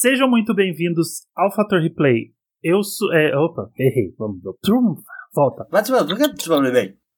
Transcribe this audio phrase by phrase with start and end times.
[0.00, 2.32] Sejam muito bem-vindos ao Fator Replay.
[2.62, 3.12] Eu sou.
[3.12, 4.14] É, opa, errei.
[4.18, 4.40] Vamos.
[4.62, 4.94] Trum,
[5.34, 5.66] volta.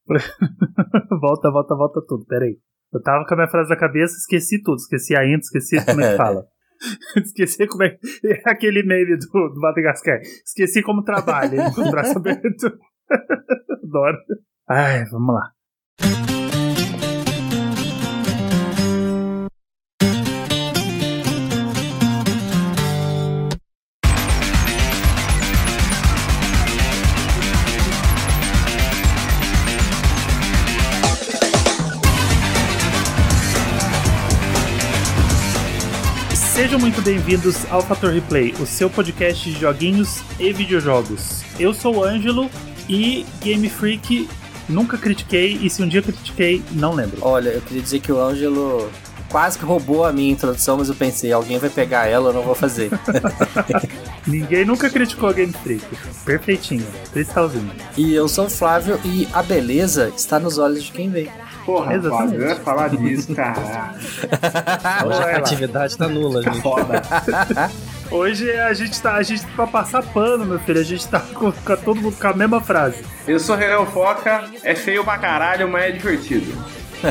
[1.20, 2.26] volta, volta, volta tudo.
[2.26, 2.58] Peraí.
[2.92, 4.78] Eu tava com a minha frase na cabeça, esqueci tudo.
[4.78, 6.44] Esqueci a intro, esqueci como é que fala.
[7.24, 7.96] esqueci como é.
[8.24, 10.18] É aquele meme do, do Madagascar.
[10.44, 12.66] Esqueci como trabalha, com o braço aberto.
[13.84, 14.18] Adoro.
[14.68, 16.31] Ai, vamos lá.
[36.72, 41.42] Sejam muito bem-vindos ao Fator Replay, o seu podcast de joguinhos e videojogos.
[41.60, 42.50] Eu sou o Ângelo
[42.88, 44.26] e Game Freak
[44.70, 47.18] nunca critiquei e se um dia critiquei, não lembro.
[47.20, 48.90] Olha, eu queria dizer que o Ângelo
[49.28, 52.42] quase que roubou a minha introdução, mas eu pensei, alguém vai pegar ela, eu não
[52.42, 52.90] vou fazer.
[54.26, 55.84] Ninguém nunca criticou a Game Freak.
[56.24, 57.70] Perfeitinho, cristalzinho.
[57.98, 61.28] E eu sou o Flávio e a beleza está nos olhos de quem vê.
[61.64, 63.94] Porra, Flávio, eu ia falar disso, cara.
[65.06, 66.60] Hoje a atividade tá nula, gente.
[66.60, 67.02] Foda.
[68.10, 70.80] Hoje a gente tá, a gente tá pra passar pano, meu filho.
[70.80, 73.02] A gente tá com, com todo mundo com a mesma frase.
[73.26, 76.52] Eu sou Renan Foca, é feio pra caralho, mas é divertido.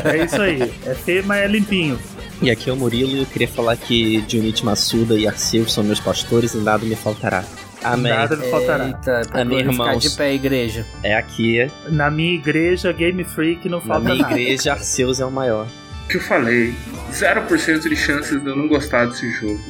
[0.04, 0.72] É isso aí.
[0.86, 1.98] É feio, mas é limpinho.
[2.40, 5.84] E aqui é o Murilo e eu queria falar que Junichi Massuda e Arceu são
[5.84, 7.44] meus pastores e nada me faltará.
[7.84, 8.12] Amém.
[8.12, 8.86] Nada me faltará.
[8.86, 10.02] Eita, pra Amém, ficar irmãos.
[10.02, 10.86] de pé, igreja.
[11.02, 14.40] É aqui, Na minha igreja, Game Freak, não na falta minha nada.
[14.40, 15.66] igreja, Arceus é o maior.
[16.04, 16.74] O que eu falei?
[17.10, 19.60] 0% de chances de eu não gostar desse jogo.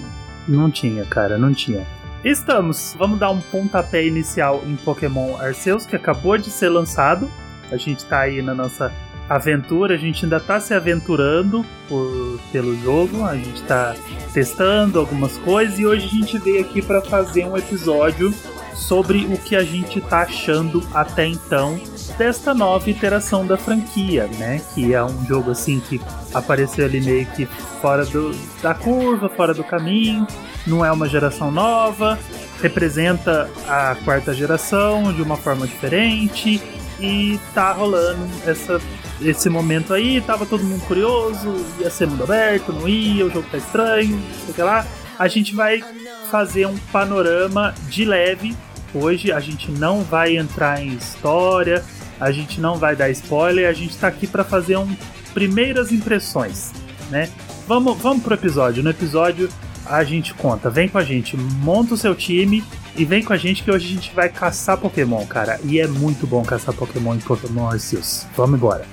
[0.48, 1.86] Não tinha, cara, não tinha.
[2.24, 7.30] Estamos, vamos dar um pontapé inicial em Pokémon Arceus, que acabou de ser lançado.
[7.70, 8.92] A gente tá aí na nossa
[9.34, 13.94] aventura, a gente ainda tá se aventurando por, pelo jogo, a gente tá
[14.32, 18.32] testando algumas coisas e hoje a gente veio aqui para fazer um episódio
[18.74, 21.78] sobre o que a gente tá achando até então
[22.18, 24.60] desta nova iteração da franquia, né?
[24.74, 26.00] Que é um jogo assim que
[26.34, 30.26] apareceu ali meio que fora do, da curva, fora do caminho,
[30.66, 32.18] não é uma geração nova,
[32.60, 36.62] representa a quarta geração de uma forma diferente
[37.00, 38.80] e tá rolando essa,
[39.24, 43.46] esse momento aí, tava todo mundo curioso, ia ser mundo aberto, não ia, o jogo
[43.50, 44.86] tá estranho, sei que lá.
[45.18, 45.82] A gente vai
[46.30, 48.56] fazer um panorama de leve.
[48.94, 51.84] Hoje a gente não vai entrar em história,
[52.20, 54.96] a gente não vai dar spoiler, a gente tá aqui para fazer um
[55.32, 56.72] primeiras impressões,
[57.10, 57.30] né?
[57.66, 58.82] Vamos, vamos pro episódio.
[58.82, 59.48] No episódio
[59.86, 62.62] a gente conta, vem com a gente, monta o seu time
[62.96, 65.58] e vem com a gente que hoje a gente vai caçar Pokémon, cara.
[65.64, 68.26] E é muito bom caçar Pokémon em Pokémon Arceus.
[68.36, 68.86] Vamos embora.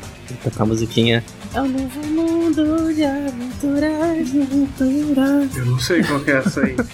[0.43, 1.23] Tocar a musiquinha.
[1.53, 5.57] É o novo mundo de aventuras, aventuras.
[5.57, 6.75] Eu não sei qual que é essa aí.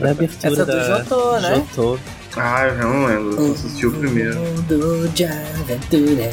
[0.00, 0.98] É a abertura Essa do da...
[0.98, 1.54] Jotô, né?
[1.74, 1.98] Jotô.
[2.36, 3.42] ah, eu já não lembro.
[3.46, 4.38] Eu assisti o primeiro.
[4.38, 6.30] Mundo de aventura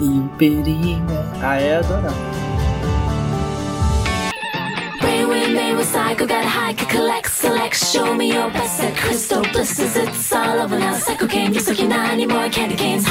[0.00, 1.06] e o perigo.
[1.40, 2.50] Ah, é adorável.
[6.30, 8.94] Got a hike, collect, select, show me your best set.
[8.94, 10.94] Crystal blisters, it's all over now.
[10.94, 13.06] Psycho cane, you sucking not anymore, candy canes.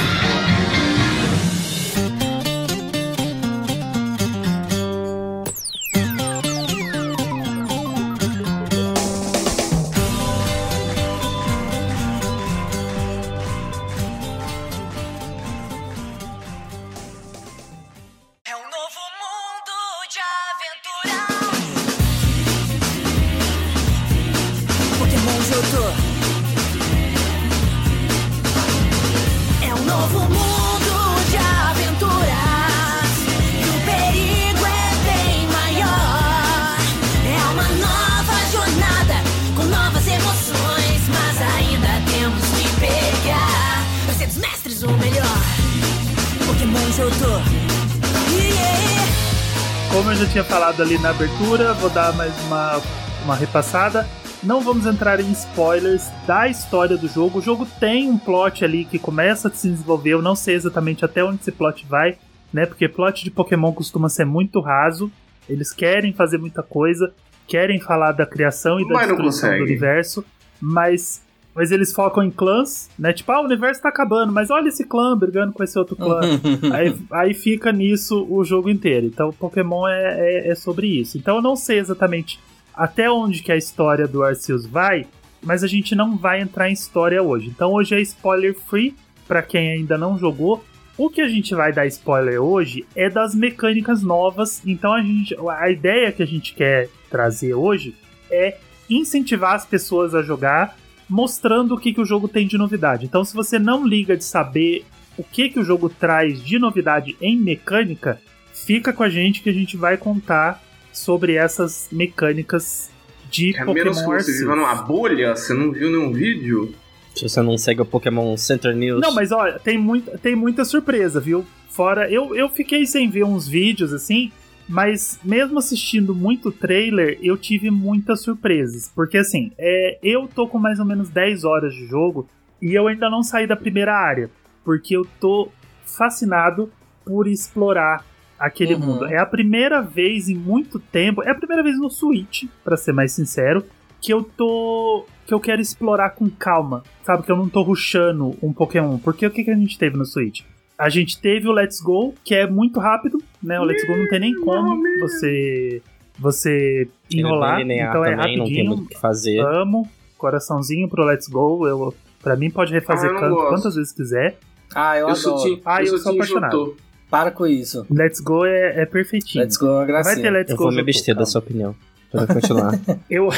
[50.79, 52.81] Falado ali na abertura, vou dar mais uma,
[53.23, 54.07] uma repassada.
[54.41, 57.39] Não vamos entrar em spoilers da história do jogo.
[57.39, 60.11] O jogo tem um plot ali que começa a se desenvolver.
[60.11, 62.17] Eu não sei exatamente até onde esse plot vai,
[62.53, 62.65] né?
[62.65, 65.11] Porque plot de Pokémon costuma ser muito raso.
[65.49, 67.11] Eles querem fazer muita coisa,
[67.47, 70.23] querem falar da criação e da Mas destruição do universo,
[70.61, 71.21] mas
[71.53, 73.11] mas eles focam em clãs, né?
[73.11, 76.21] Tipo, ah, o universo tá acabando, mas olha esse clã brigando com esse outro clã.
[76.73, 79.07] aí, aí fica nisso o jogo inteiro.
[79.07, 81.17] Então, Pokémon é, é, é sobre isso.
[81.17, 82.39] Então, eu não sei exatamente
[82.73, 85.05] até onde que a história do Arceus vai,
[85.41, 87.47] mas a gente não vai entrar em história hoje.
[87.47, 88.95] Então, hoje é spoiler free
[89.27, 90.63] para quem ainda não jogou.
[90.97, 94.61] O que a gente vai dar spoiler hoje é das mecânicas novas.
[94.65, 97.95] Então, a, gente, a ideia que a gente quer trazer hoje
[98.29, 98.57] é
[98.89, 100.77] incentivar as pessoas a jogar,
[101.09, 103.05] mostrando o que, que o jogo tem de novidade.
[103.05, 104.85] Então, se você não liga de saber
[105.17, 108.21] o que, que o jogo traz de novidade em mecânica,
[108.53, 110.63] fica com a gente que a gente vai contar
[110.93, 112.89] sobre essas mecânicas
[113.29, 116.73] de É menos que Pokémon você viva numa bolha, você não viu nenhum vídeo?
[117.15, 119.01] Se você não segue o Pokémon Center News.
[119.01, 121.45] Não, mas olha, tem, muita tem muita surpresa, viu?
[121.69, 124.31] Fora, eu, eu fiquei sem ver uns vídeos assim,
[124.69, 128.91] mas mesmo assistindo muito trailer, eu tive muitas surpresas.
[128.95, 132.27] Porque assim, é, eu tô com mais ou menos 10 horas de jogo
[132.61, 134.29] e eu ainda não saí da primeira área.
[134.63, 135.49] Porque eu tô
[135.83, 136.71] fascinado
[137.03, 138.05] por explorar
[138.39, 138.79] aquele Uhum.
[138.81, 139.05] mundo.
[139.05, 142.93] É a primeira vez em muito tempo, é a primeira vez no Switch, pra ser
[142.93, 143.65] mais sincero,
[143.99, 145.05] que eu tô.
[145.25, 146.83] que eu quero explorar com calma.
[147.03, 147.23] Sabe?
[147.23, 148.97] Que eu não tô rushando um Pokémon.
[148.99, 150.41] Porque o que, que a gente teve no Switch?
[150.79, 153.59] A gente teve o Let's Go, que é muito rápido, né?
[153.59, 155.81] O Let's Go não tem nem como você.
[156.17, 157.59] Você enrolar.
[157.59, 158.67] linear Então é também, não tem rapidinho.
[158.77, 159.39] muito o que fazer.
[159.39, 159.89] Amo.
[160.17, 161.67] Coraçãozinho pro Let's Go.
[161.67, 164.37] Eu, pra mim pode refazer Ah, eu não canto quantas vezes quiser.
[164.75, 165.43] Ah, eu, Eu, adoro.
[165.43, 166.77] Team, Ah, eu eu sou Team apaixonado.
[167.09, 167.85] Para com isso.
[167.89, 169.43] Let's Go é, é perfeitinho.
[169.43, 170.21] Let's go, é uma Vai gracinha.
[170.23, 170.63] ter Let's Eu Go.
[170.65, 171.75] vou me abster da sua opinião.
[172.11, 172.71] Pra continuar.
[173.09, 173.29] Eu.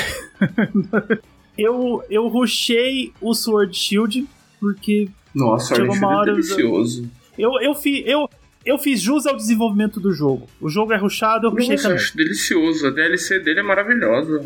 [1.58, 4.28] eu, eu rushei o Sword Shield
[4.60, 7.10] porque Nossa, Chegou uma é hora, eu- delicioso.
[7.42, 8.30] Eu, eu, fi, eu,
[8.66, 10.48] eu fiz jus ao desenvolvimento do jogo.
[10.60, 11.98] O jogo é rushado, eu eu também.
[11.98, 12.88] acho delicioso.
[12.88, 14.46] A DLC dele é maravilhosa.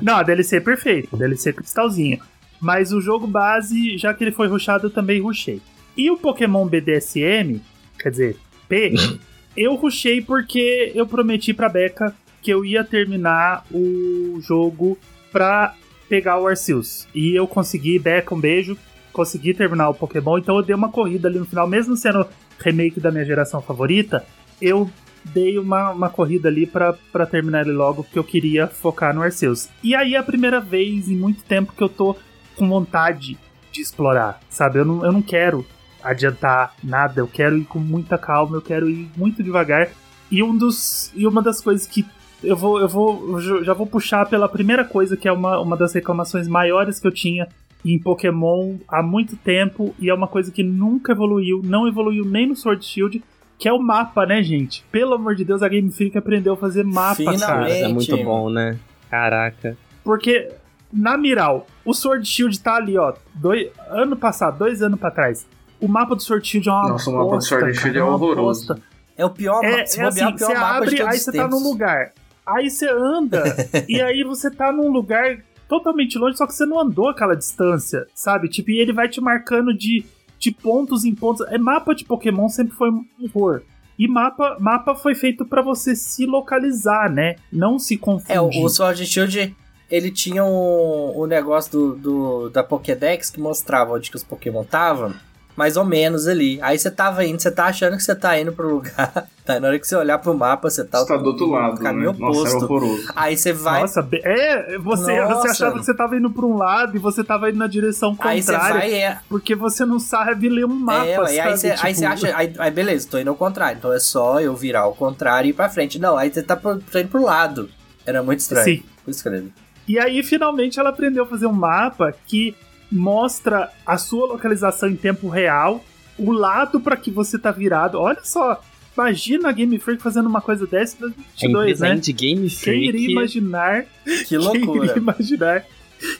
[0.00, 2.18] Não, a DLC é perfeito, a DLC é cristalzinho.
[2.60, 5.60] Mas o jogo base, já que ele foi rushado, eu também rushei.
[5.96, 7.60] E o Pokémon BDSM,
[7.98, 8.36] quer dizer,
[8.68, 8.94] P,
[9.56, 14.96] eu rushei porque eu prometi pra Becca que eu ia terminar o jogo
[15.32, 15.74] pra
[16.08, 17.08] pegar o Arceus.
[17.14, 18.78] E eu consegui, Becca, um beijo,
[19.16, 22.26] consegui terminar o Pokémon, então eu dei uma corrida ali no final, mesmo sendo
[22.58, 24.22] remake da minha geração favorita,
[24.60, 24.90] eu
[25.24, 29.70] dei uma, uma corrida ali pra terminar ele logo, porque eu queria focar no Arceus.
[29.82, 32.14] E aí é a primeira vez em muito tempo que eu tô
[32.56, 33.38] com vontade
[33.72, 34.80] de explorar, sabe?
[34.80, 35.64] Eu não, eu não quero
[36.04, 39.88] adiantar nada, eu quero ir com muita calma, eu quero ir muito devagar.
[40.30, 42.04] E um dos e uma das coisas que
[42.44, 45.76] eu vou eu vou eu já vou puxar pela primeira coisa que é uma, uma
[45.76, 47.48] das reclamações maiores que eu tinha
[47.94, 52.46] em Pokémon há muito tempo e é uma coisa que nunca evoluiu, não evoluiu nem
[52.46, 53.22] no Sword Shield,
[53.58, 54.84] que é o mapa, né, gente?
[54.90, 57.66] Pelo amor de Deus, a Game Freak aprendeu a fazer mapa, cara.
[57.66, 57.82] Finalmente.
[57.82, 58.78] é muito bom, né?
[59.10, 59.76] Caraca.
[60.04, 60.50] Porque
[60.92, 65.46] na Miral, o Sword Shield tá ali, ó, dois, ano passado, dois anos pra trás.
[65.80, 68.02] O mapa do Sword Shield é uma Nossa, o mapa do Sword cara, Shield é
[68.02, 68.76] uma horroroso.
[69.16, 69.86] É o pior É, mapa.
[69.86, 72.12] Se é assim, o pior você mapa de abre, todos aí você tá num lugar.
[72.46, 73.42] Aí você anda,
[73.88, 75.38] e aí você tá num lugar
[75.68, 78.48] totalmente longe, só que você não andou aquela distância, sabe?
[78.48, 80.04] Tipo, e ele vai te marcando de,
[80.38, 81.46] de pontos em pontos.
[81.48, 83.62] É, mapa de Pokémon sempre foi um horror.
[83.98, 87.36] E mapa, mapa foi feito pra você se localizar, né?
[87.52, 88.36] Não se confundir.
[88.36, 89.56] É, o, o Sword Shield,
[89.90, 94.62] ele tinha um, um negócio do, do- da Pokédex que mostrava onde que os Pokémon
[94.62, 95.14] estavam,
[95.56, 96.58] mais ou menos ali.
[96.62, 99.58] Aí você tava indo, você tá achando que você tá indo pro lugar, tá?
[99.58, 101.78] Na hora que você olhar pro mapa, você tá, Você tá do outro lado, no
[101.78, 101.82] né?
[101.82, 103.12] caminho Nossa, é oposto.
[103.16, 105.34] Aí você vai, Nossa, é, você, Nossa.
[105.34, 108.16] você achava que você tava indo pra um lado e você tava indo na direção
[108.20, 111.56] aí você contrária, vai, é, porque você não sabe ler um mapa, é, e aí
[111.56, 111.58] sabe?
[111.58, 114.40] você, aí Tipo, você acha, aí, aí beleza, tô indo ao contrário, então é só
[114.40, 115.98] eu virar ao contrário e ir pra frente.
[115.98, 117.68] Não, aí você tá pro, tô indo pro lado.
[118.04, 118.64] Era muito estranho.
[118.64, 118.82] Sim.
[119.04, 119.48] Por isso que eu-
[119.88, 122.54] E aí, finalmente, ela aprendeu a fazer um mapa que
[122.90, 125.84] mostra a sua localização em tempo real,
[126.18, 127.98] o lado pra que você tá virado.
[127.98, 128.60] Olha só,
[128.96, 132.00] imagina a Game Freak fazendo uma coisa dessa em A 2022, empresa né?
[132.18, 133.12] Game Quem iria Freak.
[133.12, 134.84] imaginar, Que quem loucura.
[134.86, 135.64] iria imaginar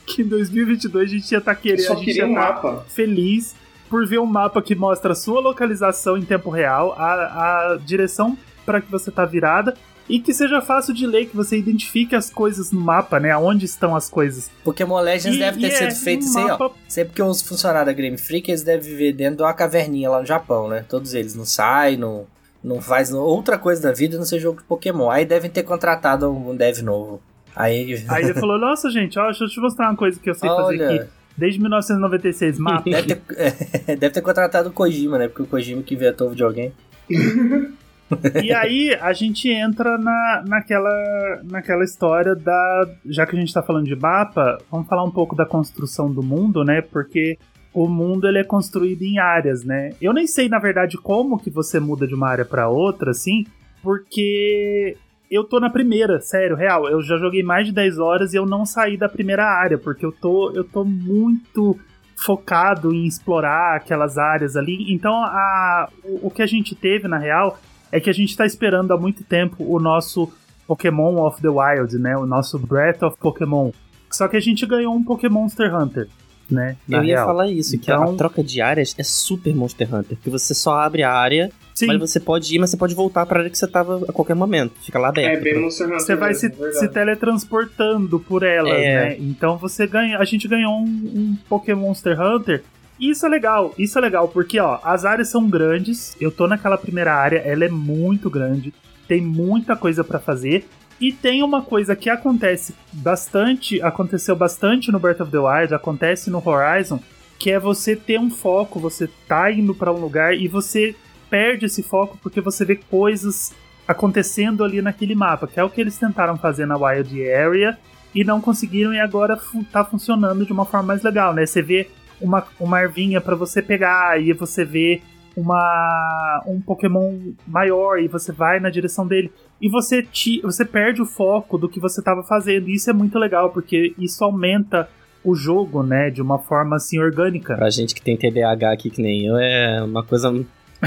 [0.05, 2.85] que em 2022 a gente ia estar Eu querendo, a gente ia um tá mapa.
[2.89, 3.55] feliz
[3.89, 8.37] por ver um mapa que mostra a sua localização em tempo real, a, a direção
[8.65, 9.73] para que você tá virada
[10.09, 13.31] e que seja fácil de ler, que você identifique as coisas no mapa, né?
[13.31, 14.49] Aonde estão as coisas.
[14.63, 16.47] Pokémon Legends E- deve ter sido é feito um isso aí, ó.
[16.49, 20.09] mapa- Sempre que os funcionários da Game Freak, eles devem viver dentro de uma caverninha
[20.09, 20.85] lá no Japão, né?
[20.87, 22.25] Todos eles não saem, não,
[22.63, 25.09] não faz outra coisa da vida, não ser jogo de Pokémon.
[25.09, 27.21] Aí devem ter contratado um dev novo.
[27.55, 30.35] Aí, Aí ele falou: Nossa, gente, ó, deixa eu te mostrar uma coisa que eu
[30.35, 30.83] sei fazer aqui.
[30.93, 32.89] olha, Desde 1996, mapa.
[32.89, 33.17] deve ter,
[33.97, 35.27] deve ter contratado o Kojima, né?
[35.27, 36.73] Porque o Kojima que inventou o videogame.
[38.43, 42.89] e aí a gente entra na, naquela, naquela história da.
[43.05, 46.23] Já que a gente tá falando de mapa, vamos falar um pouco da construção do
[46.23, 46.81] mundo, né?
[46.81, 47.37] Porque
[47.73, 49.91] o mundo ele é construído em áreas, né?
[50.01, 53.45] Eu nem sei, na verdade, como que você muda de uma área pra outra, assim,
[53.83, 54.97] porque
[55.29, 56.87] eu tô na primeira, sério, real.
[56.87, 60.05] Eu já joguei mais de 10 horas e eu não saí da primeira área, porque
[60.05, 61.77] eu tô, eu tô muito
[62.15, 64.91] focado em explorar aquelas áreas ali.
[64.91, 67.59] Então, a, o, o que a gente teve, na real,
[67.91, 70.31] é que a gente tá esperando há muito tempo o nosso
[70.67, 72.17] Pokémon of the Wild, né?
[72.17, 73.71] O nosso Breath of Pokémon.
[74.11, 76.07] Só que a gente ganhou um Pokémon Monster Hunter,
[76.49, 76.75] né?
[76.87, 77.25] Na Eu ia real.
[77.27, 80.75] falar isso, que a Então- troca de áreas é super Monster Hunter, porque você só
[80.79, 83.57] abre a área, Sim, mas você pode ir, mas você pode voltar pra área que
[83.57, 84.73] você tava a qualquer momento.
[84.81, 85.37] Fica lá aberto.
[85.37, 85.99] É bem Monster Hunter.
[85.99, 86.79] você vai se, verdade.
[86.79, 89.09] se teletransportando por elas, É.
[89.09, 89.17] né?
[89.19, 90.17] Então você ganha.
[90.17, 92.63] A gente ganhou um, um Pokémon Monster Hunter.
[92.99, 96.17] Isso é legal, isso é legal, porque ó, as áreas são grandes.
[96.19, 98.73] Eu tô naquela primeira área, ela é muito grande,
[99.07, 100.67] tem muita coisa pra fazer.
[100.99, 106.31] E tem uma coisa que acontece bastante, aconteceu bastante no Breath of the Wild, acontece
[106.31, 106.99] no Horizon,
[107.37, 110.95] que é você ter um foco, você tá indo pra um lugar e você
[111.29, 113.53] perde esse foco porque você vê coisas
[113.87, 117.77] acontecendo ali naquele mapa, que é o que eles tentaram fazer na Wild Area
[118.13, 119.39] e não conseguiram e agora
[119.71, 121.45] tá funcionando de uma forma mais legal, né?
[121.45, 121.89] Você vê
[122.21, 125.01] uma, uma ervinha pra você pegar e você vê
[125.35, 127.13] uma um Pokémon
[127.45, 129.31] maior e você vai na direção dele
[129.61, 132.69] e você te, você perde o foco do que você estava fazendo.
[132.69, 134.89] Isso é muito legal porque isso aumenta
[135.23, 137.55] o jogo, né, de uma forma assim orgânica.
[137.55, 140.33] Pra gente que tem TDAH aqui que nem eu, é uma coisa.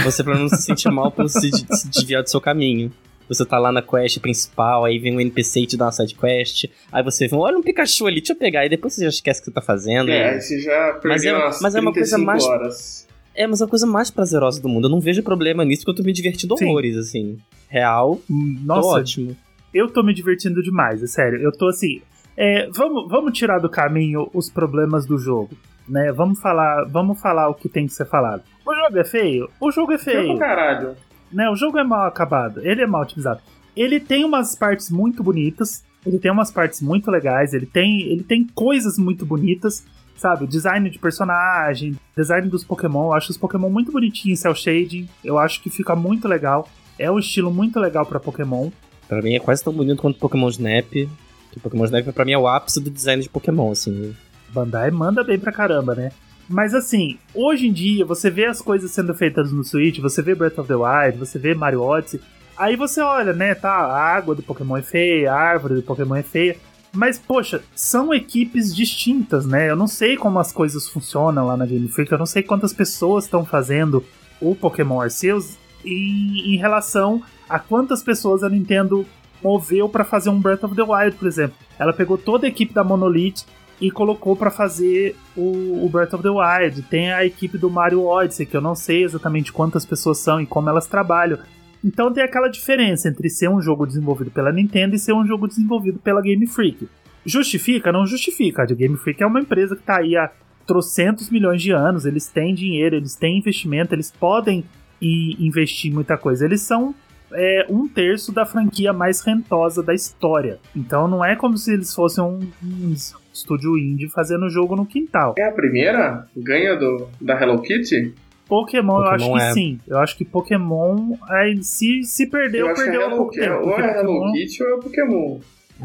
[0.05, 2.93] Você pra não se sentir mal por se, se desviar do seu caminho.
[3.31, 6.15] Você tá lá na quest principal, aí vem um NPC e te dá uma side
[6.17, 6.65] quest.
[6.91, 8.61] Aí você vê, olha um Pikachu ali, deixa eu pegar.
[8.61, 10.11] Aí depois você já esquece o que você tá fazendo.
[10.11, 13.09] É, aí você já perdeu Mas é- umas mas é uma coisa 35 mais- horas.
[13.35, 14.87] É, mas é a coisa mais prazerosa do mundo.
[14.87, 16.67] Eu não vejo problema nisso porque eu tô me divertindo Sim.
[16.67, 17.39] horrores, assim.
[17.69, 18.35] Real, tô
[18.67, 19.37] Nossa, ótimo.
[19.73, 21.41] eu tô me divertindo demais, é sério.
[21.41, 22.03] Eu tô assim.
[22.37, 25.51] é, vamos, vamos tirar do caminho os problemas do jogo.
[25.89, 26.11] Né?
[26.13, 28.43] Vamos falar, vamos falar o que tem que ser falado.
[28.67, 29.49] O jogo é feio?
[29.61, 30.97] O jogo é Feio caralho.
[31.33, 31.49] Né?
[31.51, 33.41] O jogo é mal acabado, ele é mal otimizado.
[33.77, 38.23] Ele tem umas partes muito bonitas, ele tem umas partes muito legais, ele tem, ele
[38.23, 39.85] tem coisas muito bonitas,
[40.17, 40.47] sabe?
[40.47, 45.39] Design de personagem, design dos Pokémon, eu acho os Pokémon muito bonitinhos, cel shading, eu
[45.39, 46.69] acho que fica muito legal.
[46.99, 48.71] É um estilo muito legal pra Pokémon.
[49.09, 50.91] Pra mim é quase tão bonito quanto Pokémon Snap.
[50.91, 54.15] Que Pokémon Snap pra mim é o ápice do design de Pokémon, assim.
[54.51, 56.13] Bandai manda bem pra caramba, né?
[56.51, 60.35] Mas assim, hoje em dia, você vê as coisas sendo feitas no Switch, você vê
[60.35, 62.21] Breath of the Wild, você vê Mario Odyssey,
[62.59, 66.17] aí você olha, né, tá, a água do Pokémon é feia, a árvore do Pokémon
[66.17, 66.57] é feia,
[66.93, 69.71] mas, poxa, são equipes distintas, né?
[69.71, 72.73] Eu não sei como as coisas funcionam lá na Game Freak, eu não sei quantas
[72.73, 74.05] pessoas estão fazendo
[74.41, 79.07] o Pokémon Arceus em, em relação a quantas pessoas a Nintendo
[79.41, 81.57] moveu pra fazer um Breath of the Wild, por exemplo.
[81.79, 83.45] Ela pegou toda a equipe da Monolith
[83.81, 86.83] e colocou pra fazer o, o Breath of the Wild.
[86.83, 90.47] Tem a equipe do Mario Odyssey, que eu não sei exatamente quantas pessoas são e
[90.47, 91.39] como elas trabalham.
[91.83, 95.49] Então tem aquela diferença entre ser um jogo desenvolvido pela Nintendo e ser um jogo
[95.49, 96.89] desenvolvido pela Game Freak.
[97.25, 97.91] Justifica?
[97.91, 98.63] Não justifica.
[98.63, 100.31] A Game Freak é uma empresa que tá aí há
[100.67, 104.63] trocentos milhões de anos, eles têm dinheiro, eles têm investimento, eles podem
[105.01, 106.45] ir investir muita coisa.
[106.45, 106.95] Eles são
[107.33, 110.59] é, um terço da franquia mais rentosa da história.
[110.77, 112.93] Então não é como se eles fossem um, um
[113.33, 115.35] estúdio indie fazendo jogo no quintal.
[115.39, 116.27] É a primeira?
[116.37, 118.15] Ganha do, da Hello Kitty?
[118.49, 119.81] Pokémon, eu acho Pokémon que é- sim.
[119.87, 123.17] Eu acho que Pokémon, aí, se, se perdeu, Eu acho que é perdeu há Hello,
[123.17, 123.55] pouco tempo.
[123.69, 125.39] Ou é Hello Pokémon- Kitty ou é Pokémon.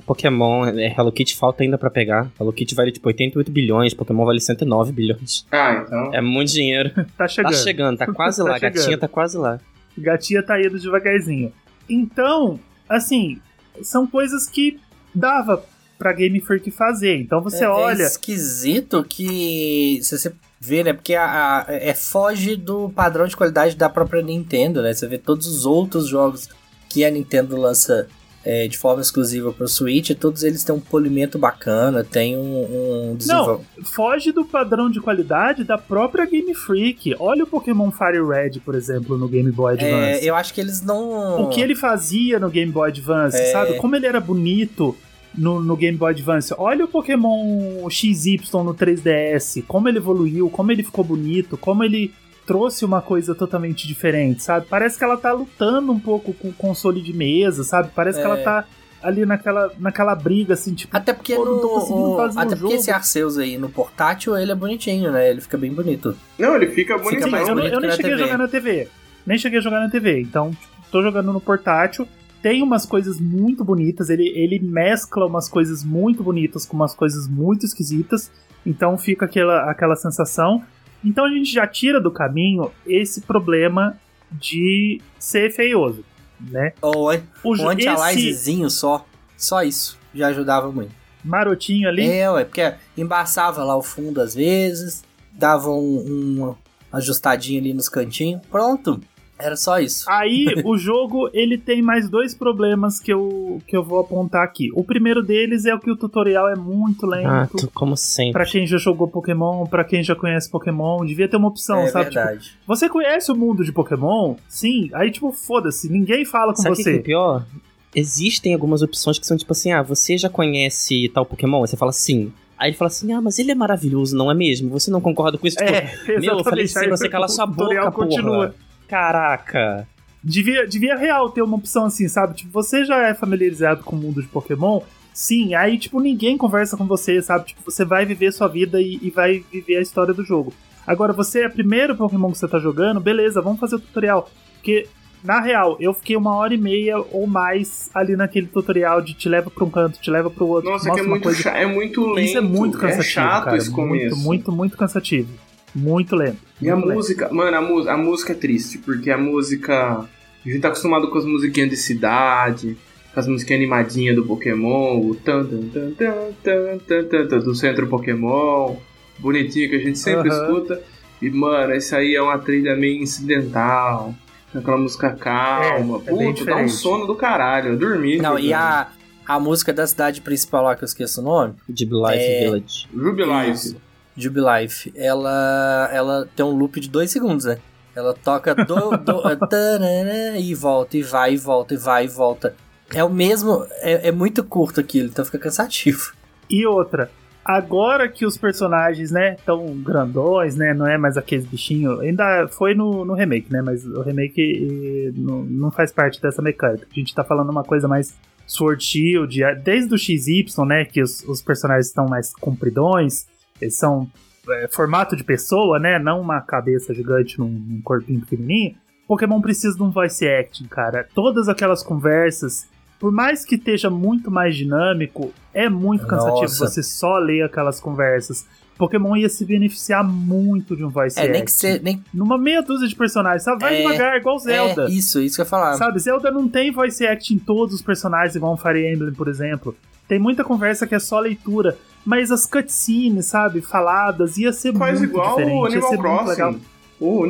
[0.06, 2.30] Pokémon, é, Hello Kitty falta ainda pra pegar.
[2.40, 5.46] Hello Kitty vale tipo 88 bilhões, Pokémon vale 109 bilhões.
[5.52, 6.14] Ah, então.
[6.14, 6.92] É muito dinheiro.
[7.18, 7.52] Tá chegando.
[7.52, 8.56] Tá chegando, tá quase Tá lá.
[8.60, 8.74] chegando.
[8.75, 9.60] Gatinha tá quase lá.
[9.98, 11.54] Gatinha tá indo devagarzinho.
[11.90, 12.60] Então,
[12.90, 13.40] assim,
[13.82, 14.80] são coisas que
[15.14, 15.64] dava
[15.98, 17.18] pra Game Freak fazer.
[17.18, 18.04] Então você é, olha.
[18.04, 20.00] É esquisito que.
[20.02, 20.94] Se você vê, né?
[20.94, 24.94] Porque a, a- é, foge do padrão de qualidade da própria Nintendo, né?
[24.94, 26.50] Você vê todos os outros jogos
[26.90, 28.08] que a Nintendo lança
[28.44, 33.16] é, de forma exclusiva pro Switch, todos eles têm um polimento bacana, tem um, um
[33.16, 37.16] desenvol- foge do padrão de qualidade da própria Game Freak.
[37.20, 40.24] Olha o Pokémon Fire Red, por exemplo, no Game Boy Advance.
[40.25, 41.42] É, eu acho que eles não.
[41.42, 43.52] O que ele fazia no Game Boy Advance, É.
[43.52, 43.74] sabe?
[43.78, 44.96] Como ele era bonito
[45.38, 46.54] no, no Game Boy Advance.
[46.58, 52.13] Olha o Pokémon XY no 3DS, como ele evoluiu, como ele ficou bonito, como ele
[52.46, 54.68] trouxe uma coisa totalmente diferente, sabe?
[54.70, 57.89] Parece que ela tá lutando um pouco com o console de mesa, sabe?
[57.96, 58.27] Parece que É.
[58.27, 58.65] ela tá
[59.01, 60.96] ali naquela, naquela briga, assim, tipo.
[60.96, 65.30] Até porque no, o- até porque esse Arceus aí no portátil, ele é bonitinho, né?
[65.30, 66.15] Ele fica bem bonito.
[66.39, 67.15] Não, ele fica bonito.
[67.15, 68.24] Fica mais eu, não- bonito eu que nem cheguei a TV.
[68.30, 68.88] jogar na TV.
[69.25, 70.22] Nem cheguei a jogar na TV.
[70.22, 72.08] Então, tipo, tô jogando no portátil.
[72.46, 74.08] Tem umas coisas muito bonitas.
[74.12, 78.30] Ele, ele mescla umas coisas muito bonitas com umas coisas muito esquisitas.
[78.64, 80.62] Então fica aquela, aquela sensação.
[81.04, 83.98] Então a gente já tira do caminho esse problema
[84.32, 86.06] de ser feioso,
[86.40, 86.74] né?
[86.84, 87.10] Ou
[87.44, 89.04] O, um jo- esse só.
[89.36, 89.98] Só isso.
[90.14, 90.92] Já ajudava muito.
[91.24, 96.56] marotinho ali, É, ué, porque embaçava lá o fundo às vezes, dava um, um
[96.92, 99.02] ajustadinho ali nos cantinhos, pronto.
[99.38, 100.06] Era só isso.
[100.10, 104.70] Aí o jogo ele tem mais dois problemas que eu, que eu vou apontar aqui.
[104.74, 107.27] O primeiro deles é o que o tutorial é muito lento.
[107.27, 108.34] Ah, tu, como sempre.
[108.34, 111.88] Pra quem já jogou Pokémon, pra quem já conhece Pokémon, devia ter uma opção, é
[111.88, 112.10] sabe?
[112.10, 112.58] Tipo, verdade.
[112.65, 114.36] você conhece o mundo de Pokémon?
[114.48, 114.89] Sim.
[114.94, 116.96] Aí, tipo, foda-se, ninguém fala com Sabe o que você.
[116.96, 117.46] é pior?
[117.94, 121.62] Existem algumas opções que são tipo assim, ah, você já conhece tal Pokémon?
[121.62, 122.32] Aí você fala sim.
[122.58, 124.70] Aí ele fala assim, ah, mas ele é maravilhoso, não é mesmo?
[124.70, 125.58] Você não concorda com isso?
[125.58, 128.56] Tipo, É, meu, eu falei Aí você o calar sua tutorial boca, porra.
[128.88, 129.88] Caraca.
[130.24, 132.34] Devia, devia real ter uma opção assim, sabe?
[132.36, 134.82] Tipo, você já é familiarizado com o mundo de Pokémon?
[135.13, 137.46] Sim, aí, tipo, ninguém conversa com você, sabe?
[137.46, 140.51] Tipo, você vai viver sua vida e, e vai viver a história do jogo.
[140.86, 144.30] Agora, você é o primeiro Pokémon que você tá jogando, beleza, vamos fazer o tutorial.
[144.56, 144.88] Porque,
[145.24, 149.30] na real, eu fiquei uma hora e meia ou mais ali naquele tutorial de te
[149.30, 150.70] leva pra um canto, te leva pro outro.
[150.70, 151.42] Nossa, que mostra é uma muito, coisa.
[151.42, 152.25] cha- é muito lento.
[152.27, 153.58] Isso é muito cansativo, chato cara.
[153.58, 155.30] esse muito, muito, muito cansativo.
[155.75, 156.38] Muito lento.
[156.62, 156.98] E a muito lento.
[156.98, 160.08] música, mano, a, a música é triste, porque a música.
[160.46, 162.77] A gente tá acostumado com as musiquinhas de cidade,
[163.13, 166.13] com as musiquinhas animadinhas do Pokémon, o tan tan tan tan
[166.44, 168.75] tan tan tan, tan, do centro Pokémon,
[169.20, 170.82] bonitinho que a gente sempre escuta.
[171.22, 174.13] E, mano, esse aí é uma trilha meio incidental,
[174.53, 176.01] aquela música calma.
[176.05, 178.17] É, é Puta, dá um sono do caralho, eu dormi.
[178.17, 178.89] Não, e a,
[179.25, 182.44] a música da cidade principal lá, que eu esqueço o nome, Deep Life É.
[182.44, 182.88] Village.
[182.96, 183.51] Ruby Life.
[183.51, 183.85] Isso.
[184.16, 187.58] Jubilife, ela, ela tem um loop de dois segundos, né?
[187.96, 192.08] Ela toca do, do, é, tarará, e volta, e vai, e volta, e vai, e
[192.08, 192.56] volta.
[192.94, 196.14] É o mesmo, é, é muito curto aquilo, então fica cansativo.
[196.50, 197.10] E outra,
[197.44, 202.74] agora que os personagens, né, tão grandões, né, não é mais aqueles bichinhos, ainda foi
[202.76, 206.88] no, no remake, né, mas o remake eh, não, não faz parte dessa mecânica.
[206.90, 211.02] A gente tá falando uma coisa mais Sword Shield, eh, desde o XY, né, que
[211.02, 213.28] os, os personagens estão mais compridões,
[213.62, 214.10] eles são
[214.50, 218.76] eh, formato de pessoa, né, não uma cabeça gigante num, num corpinho pequenininho.
[219.08, 221.08] Pokémon precisa de um voice acting, cara.
[221.14, 222.68] Todas aquelas conversas,
[223.00, 226.68] por mais que esteja muito mais dinâmico, é muito cansativo Nossa.
[226.68, 228.48] você só ler aquelas conversas.
[228.78, 231.32] Pokémon ia se beneficiar muito de um voice É, acting.
[231.34, 231.82] nem que ser.
[231.82, 233.62] Nem, Numa meia dúzia de personagens, sabe?
[233.62, 234.86] Vai É, devagar, igual Zelda.
[234.86, 235.75] É, isso, isso que eu ia falar.
[235.75, 239.27] Sabe, Zelda não tem voice acting em todos os personagens, igual um Fire Emblem, por
[239.29, 239.75] exemplo.
[240.10, 241.77] Tem muita conversa que é só leitura.
[242.05, 245.57] Mas as cutscenes, sabe, faladas, ia ser Faz muito igual diferente.
[245.57, 245.98] o Animal.
[245.98, 246.61] Crossing.
[247.00, 247.25] O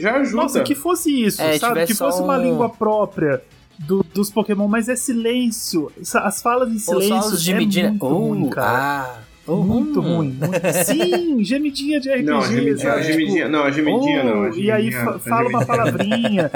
[0.00, 0.42] já ajuda.
[0.42, 1.86] Nossa, que fosse isso, É, sabe?
[1.86, 3.42] Que fosse só uma um- língua própria
[3.78, 5.92] do- dos Pokémon, mas é silêncio.
[6.14, 7.90] As falas em Ou só silêncio os é gemidinha.
[7.90, 9.12] muito Oh, ruim, cara.
[9.18, 10.16] ah, oh, muito hum.
[10.16, 10.30] ruim.
[10.40, 12.22] muito- Sim, gemidinha de RPG.
[12.24, 12.98] Não, a gemidinha, sabe?
[12.98, 14.42] a gemidinha, não, a gemidinha Oh, não.
[14.44, 16.50] a E aí gemidinha- fala uma gemidinha- palavrinha.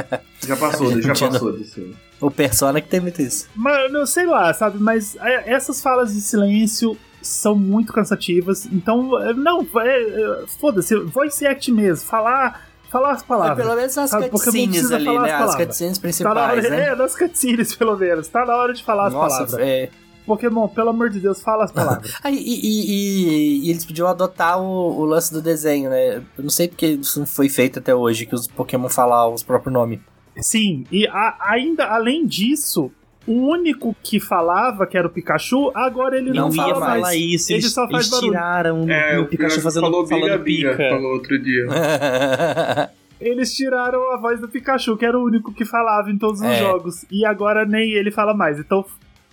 [0.46, 1.90] Já passou, já Gemidinha passou disso.
[2.20, 3.48] O Persona que tem muito isso.
[3.54, 4.78] Mano, sei lá, sabe?
[4.78, 8.66] Mas é, essas falas de silêncio são muito cansativas.
[8.66, 12.08] Então, é, não, é, é, foda-se, voice act mesmo.
[12.08, 13.58] Falar, falar as Mas palavras.
[13.66, 15.28] pelo menos nas Sabe, Pokémon cutscenes precisa ali, falar né?
[15.28, 15.66] as As palavras.
[15.66, 16.86] cutscenes Tá na hora, principais, né?
[16.88, 18.28] É, nas cutscenes, pelo menos.
[18.28, 19.58] Tá na hora de falar as Nossa, palavras.
[19.60, 19.90] é.
[20.28, 22.12] Pokémon, pelo amor de Deus, fala as palavras.
[22.22, 26.16] Ah, e, e- e- e eles podiam adotar o, o lance do desenho, né?
[26.36, 29.42] Eu não sei porque isso não foi feito até hoje, que os Pokémon falam os
[29.42, 29.98] próprios nomes.
[30.40, 32.92] Sim, e a- ainda além disso,
[33.26, 36.86] o único que falava, que era o Pikachu, agora ele não, Não, fala ia fala
[36.86, 37.20] falar mais.
[37.20, 37.52] isso.
[37.52, 38.30] Ele Eles, só faz eles barulho.
[38.30, 40.90] tiraram É, o o Pikachu fazendo, falou falando biga, biga, pica.
[40.90, 41.66] falou outro dia.
[43.20, 46.46] Eles tiraram a voz do Pikachu, que era o único que falava em todos os
[46.46, 46.58] É.
[46.60, 47.04] jogos.
[47.10, 48.60] E agora nem ele fala mais.
[48.60, 48.84] Então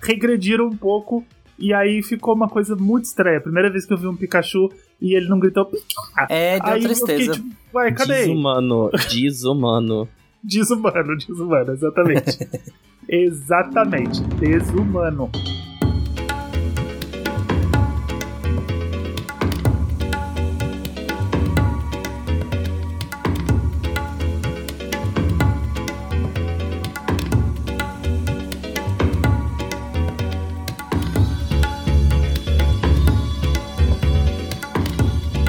[0.06, 1.24] regrediram um pouco.
[1.58, 3.40] E aí ficou uma coisa muito estranha.
[3.40, 4.70] Primeira vez que eu vi um Pikachu
[5.02, 6.28] e ele não gritou Pikachu.
[6.30, 7.34] é, deu Aí tristeza.
[7.34, 8.18] fiquei tipo, ué, cadê?
[8.26, 10.10] Desumano, desumano.
[10.44, 12.38] Desumano, desumano, exatamente.
[13.10, 15.32] exatamente, desumano.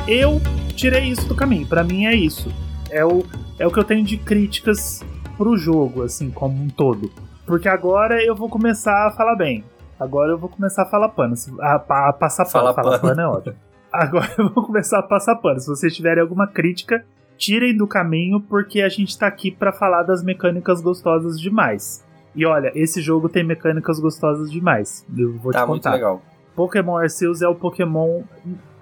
[0.09, 0.41] Eu
[0.75, 1.67] tirei isso do caminho.
[1.67, 2.51] Pra mim é isso.
[2.91, 3.25] É o,
[3.59, 5.05] é o que eu tenho de críticas
[5.37, 7.11] pro jogo, assim, como um todo.
[7.45, 9.65] Porque agora eu vou começar a falar bem.
[9.99, 11.35] Agora eu vou começar a falar pano.
[11.61, 12.53] A, a, a passar pano.
[12.53, 13.03] Fala Falar pano.
[13.15, 13.57] pano é ótimo.
[13.93, 15.59] Agora eu vou começar a passar pano.
[15.61, 17.05] Se vocês tiverem alguma crítica,
[17.37, 22.05] tirem do caminho, porque a gente tá aqui pra falar das mecânicas gostosas demais.
[22.35, 25.05] E olha, esse jogo tem mecânicas gostosas demais.
[25.17, 25.95] Eu vou Tá te muito contar.
[25.95, 26.23] legal.
[26.55, 28.23] Pokémon Arceus é o Pokémon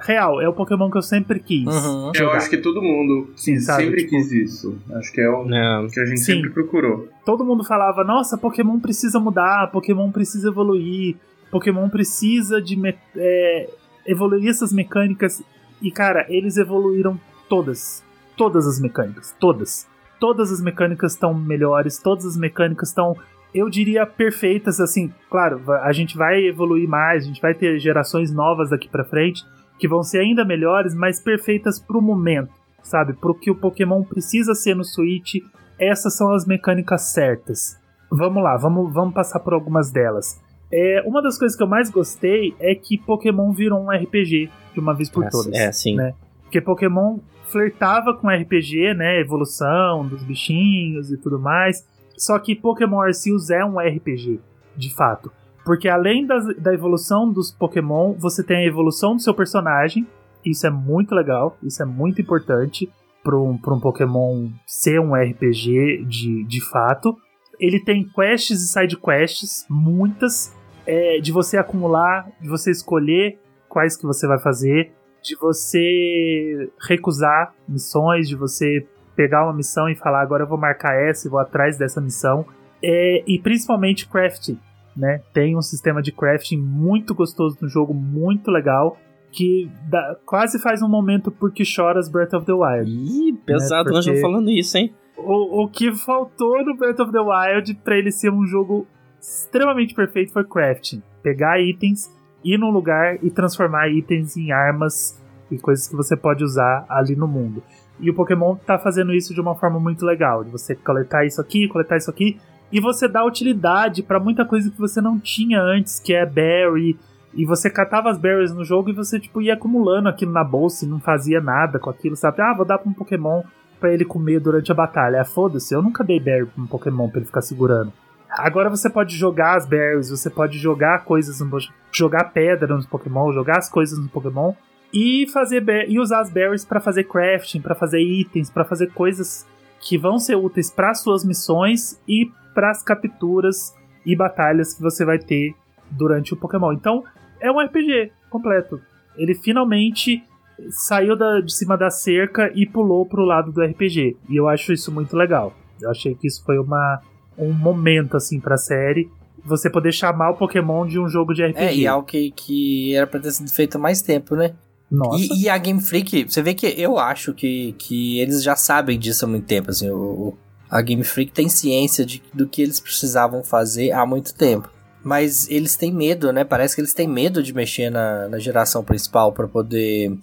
[0.05, 1.67] real, é o Pokémon que eu sempre quis.
[1.67, 2.13] Uhum.
[2.15, 4.79] Eu acho que todo mundo Sim, sabe, sempre tipo- quis isso.
[4.93, 5.87] Acho que é o É.
[5.89, 6.35] que a gente Sim.
[6.35, 7.09] sempre procurou.
[7.25, 11.17] todo mundo falava: nossa, Pokémon precisa mudar, Pokémon precisa evoluir,
[11.51, 13.71] Pokémon precisa de me- é,
[14.07, 15.43] evoluir essas mecânicas.
[15.83, 18.03] E cara, eles evoluíram todas.
[18.37, 19.87] todas as mecânicas, todas.
[20.19, 23.17] Todas as mecânicas estão melhores, todas as mecânicas estão,
[23.55, 24.81] eu diria, perfeitas.
[24.81, 29.05] Assim, claro, a gente vai evoluir mais, a gente vai ter gerações novas daqui pra
[29.05, 29.45] frente
[29.79, 33.13] que vão ser ainda melhores, mas perfeitas pro momento, sabe?
[33.15, 35.37] Pro que o Pokémon precisa ser no Switch.
[35.79, 37.77] Essas são as mecânicas certas.
[38.11, 40.41] Vamos lá, vamos, vamos passar por algumas delas.
[40.73, 44.81] É, uma das coisas que eu mais gostei é que Pokémon virou um RPG de
[44.81, 45.53] uma vez por É, todas.
[45.55, 45.97] É, sim.
[45.97, 46.15] né?
[46.43, 47.19] Porque Pokémon
[47.51, 49.21] flertava com RPG, né?
[49.21, 51.85] Evolução dos bichinhos e tudo mais.
[52.17, 54.41] Só que Pokémon Arceus é um RPG,
[54.77, 55.33] de fato.
[55.65, 60.07] Porque além da evolução dos Pokémon, você tem a evolução do seu personagem.
[60.45, 62.91] Isso é muito legal, isso é muito importante
[63.23, 67.17] para um, um Pokémon ser um RPG de, de fato.
[67.59, 70.55] Ele tem quests e side quests, muitas,
[70.87, 77.55] é, de você acumular, de você escolher quais que você vai fazer, de você recusar
[77.67, 81.41] missões, de você pegar uma missão e falar agora eu vou marcar essa e vou
[81.41, 82.45] atrás dessa missão.
[82.83, 84.59] É, e principalmente crafting,
[84.97, 85.21] né?
[85.33, 88.97] Tem um sistema de crafting muito gostoso no jogo, muito legal,
[89.33, 92.91] que dá- quase faz um momento porque choras Breath of the Wild.
[92.91, 94.95] Ih, pesado Né, porque- falando isso, hein?
[95.17, 98.87] O, o que faltou no Breath of the Wild pra ele ser um jogo
[99.21, 101.03] extremamente perfeito foi crafting.
[101.23, 102.11] Pegar itens,
[102.45, 107.17] ir num lugar e transformar itens em armas e coisas que você pode usar ali
[107.17, 107.63] no mundo.
[108.01, 111.41] E o Pokémon tá fazendo isso de uma forma muito legal, de você coletar isso
[111.41, 112.39] aqui, coletar isso aqui,
[112.75, 116.99] e você dá utilidade pra muita coisa que você não tinha antes, que é berry,
[117.33, 120.85] e você catava as berries no jogo e você tipo ia acumulando aquilo na bolsa
[120.85, 122.43] e não fazia nada com aquilo, sabe?
[122.43, 123.43] Ah, vou dar pra um Pokémon
[123.79, 125.21] pra ele comer durante a batalha.
[125.21, 127.93] Ah, foda-se, eu nunca dei berry pra um Pokémon pra ele ficar segurando.
[128.29, 131.57] Agora você pode jogar as berries, você pode jogar coisas, no,
[131.93, 134.53] jogar pedra nos Pokémon, jogar as coisas no Pokémon
[134.93, 139.47] e fazer e usar as berries pra fazer crafting, pra fazer itens, pra fazer coisas
[139.87, 143.75] que vão ser úteis para suas missões e para as capturas
[144.07, 145.55] e batalhas que você vai ter
[145.91, 146.73] durante o Pokémon.
[146.73, 147.05] Então,
[147.41, 148.81] é um RPG completo.
[149.17, 150.23] Ele finalmente
[150.71, 154.17] saiu da- de cima da cerca e pulou pro lado do RPG.
[154.29, 155.53] E eu acho isso muito legal.
[155.81, 157.01] Eu achei que isso foi uma,
[157.37, 159.11] um momento assim pra série.
[159.45, 161.59] Você poder chamar o Pokémon de um jogo de RPG.
[161.65, 164.55] É, e é algo que, que era pra ter sido feito há mais tempo, né?
[164.95, 165.19] Nossa.
[165.35, 168.99] E, e a Game Freak, você vê que eu acho que, que eles já sabem
[168.99, 170.39] disso há muito tempo, assim, o, o-
[170.71, 174.71] a Game Freak tem ciência de, do que eles precisavam fazer há muito tempo.
[175.03, 176.45] Mas eles têm medo, né?
[176.45, 180.17] Parece que eles têm medo de mexer na, na geração principal pra poder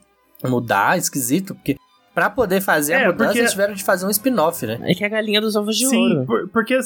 [0.44, 1.78] mudar, esquisito, porque
[2.16, 4.80] pra poder fazer É, a mudança porque- eles tiveram de fazer um spin-off, né?
[4.84, 6.26] É que é a galinha dos ovos de Sim, ouro.
[6.26, 6.78] por- porque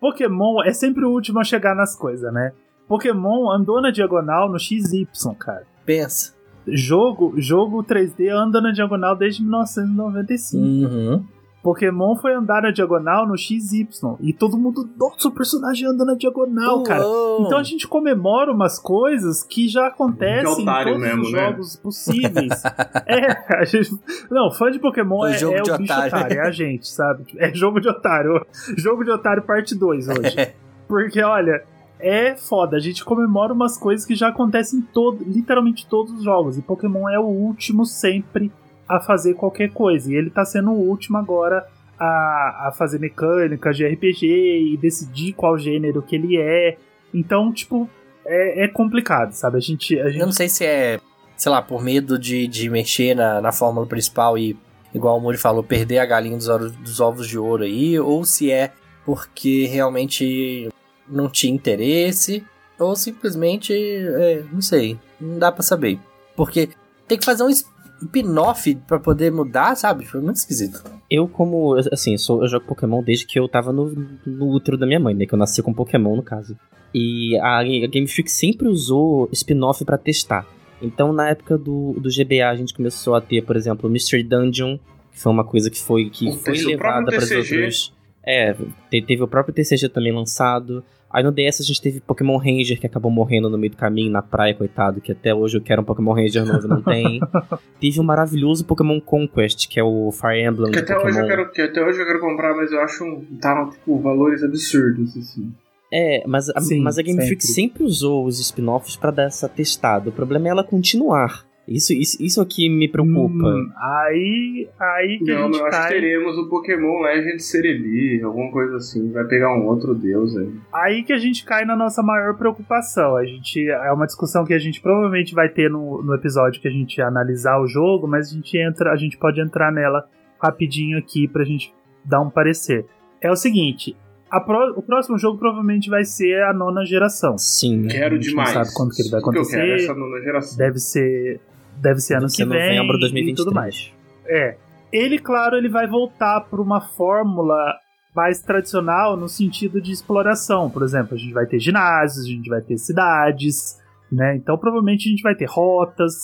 [0.00, 2.52] Pokémon é sempre o último a chegar nas coisas, né?
[2.86, 5.06] Pokémon andou na diagonal no XY,
[5.38, 5.66] cara.
[5.84, 6.34] Pensa.
[6.72, 10.64] Jogo, jogo 3D anda na diagonal desde 1995.
[10.64, 11.24] Uhum.
[11.62, 13.88] Pokémon foi andar na diagonal no XY.
[14.20, 17.04] E todo mundo, nossa, o personagem anda na diagonal, cara.
[17.06, 17.46] Uou.
[17.46, 21.46] Então a gente comemora umas coisas que já acontecem De em todos mesmo, os né?
[21.46, 22.62] jogos possíveis.
[23.06, 23.90] é, a gente.
[24.30, 26.16] Não, fã de Pokémon O é, jogo é de o bicho otário.
[26.16, 27.24] otário, é a gente, sabe?
[27.36, 28.46] É jogo de otário.
[28.78, 30.36] Jogo de otário parte 2 hoje.
[30.38, 30.54] É.
[30.86, 31.62] Porque, olha,
[32.00, 32.76] é foda.
[32.76, 36.56] A gente comemora umas coisas que já acontecem em todo, literalmente todos os jogos.
[36.58, 38.50] E Pokémon é o último sempre
[38.88, 40.10] a fazer qualquer coisa.
[40.10, 41.66] E ele tá sendo o último agora
[41.98, 46.78] a, a fazer mecânicas de RPG e decidir qual gênero que ele é.
[47.12, 47.88] Então, tipo,
[48.24, 49.56] é, é complicado, sabe?
[49.56, 49.98] A gente.
[49.98, 51.00] A Eu gente não sei se é,
[51.36, 54.56] sei lá, por medo de, de mexer na, na fórmula principal e,
[54.94, 58.50] igual o Muri falou, perder a galinha dos, dos ovos de ouro aí, ou se
[58.50, 58.72] é
[59.04, 60.68] porque realmente
[61.10, 62.44] não tinha interesse,
[62.78, 65.98] ou simplesmente, é, não sei, não dá pra saber.
[66.36, 66.68] Porque
[67.06, 70.04] tem que fazer um spin-off pra poder mudar, sabe?
[70.06, 70.82] Foi muito esquisito.
[71.10, 73.90] Eu, como, assim, eu, sou, eu jogo Pokémon desde que eu tava no,
[74.26, 75.26] no útero da minha mãe, né?
[75.26, 76.56] Que eu nasci com Pokémon, no caso.
[76.94, 80.46] E a, a Game Freak sempre usou spin-off pra testar.
[80.80, 84.22] Então, na época do, do GBA, a gente começou a ter, por exemplo, o Mystery
[84.22, 84.78] Dungeon,
[85.12, 87.92] que foi uma coisa que foi, que O foi levada para os outros.
[88.24, 88.54] É,
[88.90, 90.84] te- teve o próprio TCG também lançado.
[91.10, 94.12] Aí no DS a gente teve Pokémon Ranger, que acabou morrendo no meio do caminho,
[94.12, 97.20] na praia, coitado, que até hoje eu quero um Pokémon Ranger novo não tem.
[97.80, 101.50] teve o maravilhoso Pokémon Conquest, que é o Fire Emblem Que até, hoje eu quero,
[101.50, 105.50] que até hoje eu quero comprar, mas eu acho um, tá, tipo, valores absurdos, assim.
[105.90, 107.72] É, mas a, Sim, mas a Game Freak sempre.
[107.72, 110.10] sempre usou os spin-offs pra dar essa testada.
[110.10, 111.47] O problema é ela continuar.
[111.68, 113.46] Isso, isso, isso aqui me preocupa.
[113.46, 115.88] Hum, aí, aí que a Não, gente eu acho que cai.
[115.92, 119.12] teremos o Pokémon Legend Sereli, alguma coisa assim.
[119.12, 120.50] Vai pegar um outro deus aí.
[120.72, 123.16] Aí que a gente cai na nossa maior preocupação.
[123.16, 126.68] A gente é uma discussão que a gente provavelmente vai ter no, no episódio que
[126.68, 130.08] a gente analisar o jogo, mas a gente entra, a gente pode entrar nela
[130.42, 131.72] rapidinho aqui pra gente
[132.04, 132.86] dar um parecer.
[133.20, 133.96] É o seguinte,
[134.30, 137.36] a pró- o próximo jogo provavelmente vai ser a nona geração.
[137.36, 137.78] Sim.
[137.82, 137.88] né?
[137.90, 138.54] Quero A gente demais.
[138.54, 139.56] Não sabe quando que ele vai O que eu acontecer.
[139.56, 140.56] quero é essa nona geração.
[140.58, 141.40] Deve ser,
[141.80, 143.36] deve ser ano que vem novembro de e 2023.
[143.36, 143.92] tudo mais.
[144.26, 144.56] É.
[144.92, 147.74] Ele, claro, ele vai voltar para uma fórmula
[148.14, 150.70] mais tradicional no sentido de exploração.
[150.70, 153.78] Por exemplo, a gente vai ter ginásios, a gente vai ter cidades,
[154.10, 154.36] né?
[154.36, 156.14] Então provavelmente a gente vai ter rotas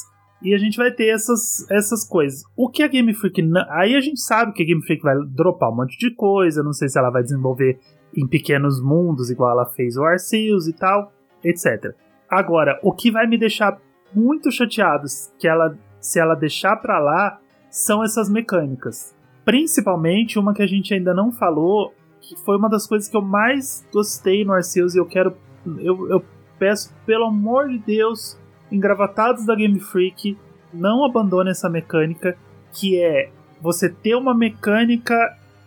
[0.43, 2.43] e a gente vai ter essas, essas coisas.
[2.57, 3.41] O que a Game Freak.
[3.71, 6.63] Aí a gente sabe que a Game Freak vai dropar um monte de coisa.
[6.63, 7.79] Não sei se ela vai desenvolver
[8.17, 11.13] em pequenos mundos, igual ela fez o Arceus e tal,
[11.43, 11.95] etc.
[12.29, 13.79] Agora, o que vai me deixar
[14.15, 15.07] muito chateado
[15.39, 17.39] que ela, se ela deixar pra lá
[17.71, 19.15] são essas mecânicas.
[19.45, 23.23] Principalmente uma que a gente ainda não falou, que foi uma das coisas que eu
[23.23, 25.37] mais gostei no Arceus e eu quero.
[25.79, 26.25] Eu, eu
[26.59, 28.39] peço, pelo amor de Deus,
[28.71, 30.37] engravatados da Game Freak,
[30.73, 32.37] não abandone essa mecânica,
[32.73, 35.15] que é você ter uma mecânica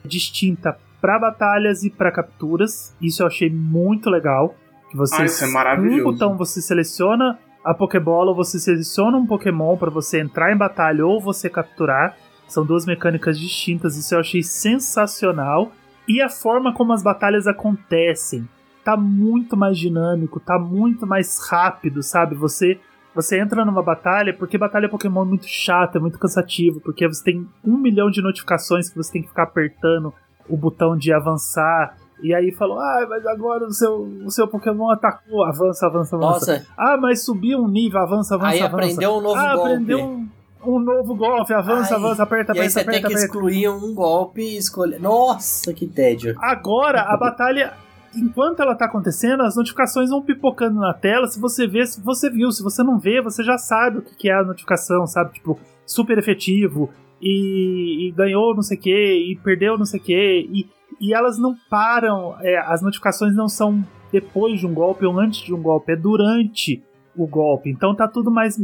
[0.04, 2.96] distinta para batalhas e para capturas.
[3.02, 4.56] Isso eu achei muito legal.
[4.90, 6.00] Que você Ah, isso é maravilhoso.
[6.02, 11.06] um botão você seleciona a Pokébola, você seleciona um Pokémon para você entrar em batalha
[11.06, 12.16] ou você capturar.
[12.48, 15.74] São duas mecânicas distintas, isso eu achei sensacional.
[16.08, 18.48] E a forma como as batalhas acontecem
[18.86, 22.36] tá muito mais dinâmico, tá muito mais rápido, sabe?
[22.36, 22.80] Você
[23.14, 27.22] você entra numa batalha, porque batalha Pokémon é muito chata, é muito cansativo, porque você
[27.22, 30.14] tem um milhão de notificações que você tem que ficar apertando
[30.48, 31.98] o botão de avançar.
[32.22, 36.52] E aí falou, ah, mas agora o seu, o seu Pokémon atacou, avança, avança, avança.
[36.56, 38.76] Nossa, Ah, mas subiu um nível, avança, avança, aí avança.
[38.76, 39.72] aprendeu um novo ah, golpe.
[39.72, 40.28] aprendeu um,
[40.66, 43.26] um novo golpe, avança, Ai, avança, aperta, e aí aperta, você tem aperta, que aperta.
[43.26, 45.00] excluir um golpe e escolher.
[45.00, 46.36] Nossa, que tédio.
[46.40, 47.74] Agora, a batalha,
[48.16, 51.28] enquanto ela tá acontecendo, as notificações vão pipocando na tela.
[51.28, 54.16] Se você vê, se você viu, se você não vê, você já sabe o que
[54.16, 55.34] que é a notificação, sabe?
[55.34, 56.90] Tipo, super efetivo,
[57.22, 58.90] e, e ganhou não sei o que,
[59.32, 60.68] e perdeu não sei o que, e,
[61.00, 65.42] e elas não param, é, as notificações não são depois de um golpe ou antes
[65.42, 66.82] de um golpe, é durante
[67.16, 67.70] o golpe.
[67.70, 68.60] Então tá tudo mais,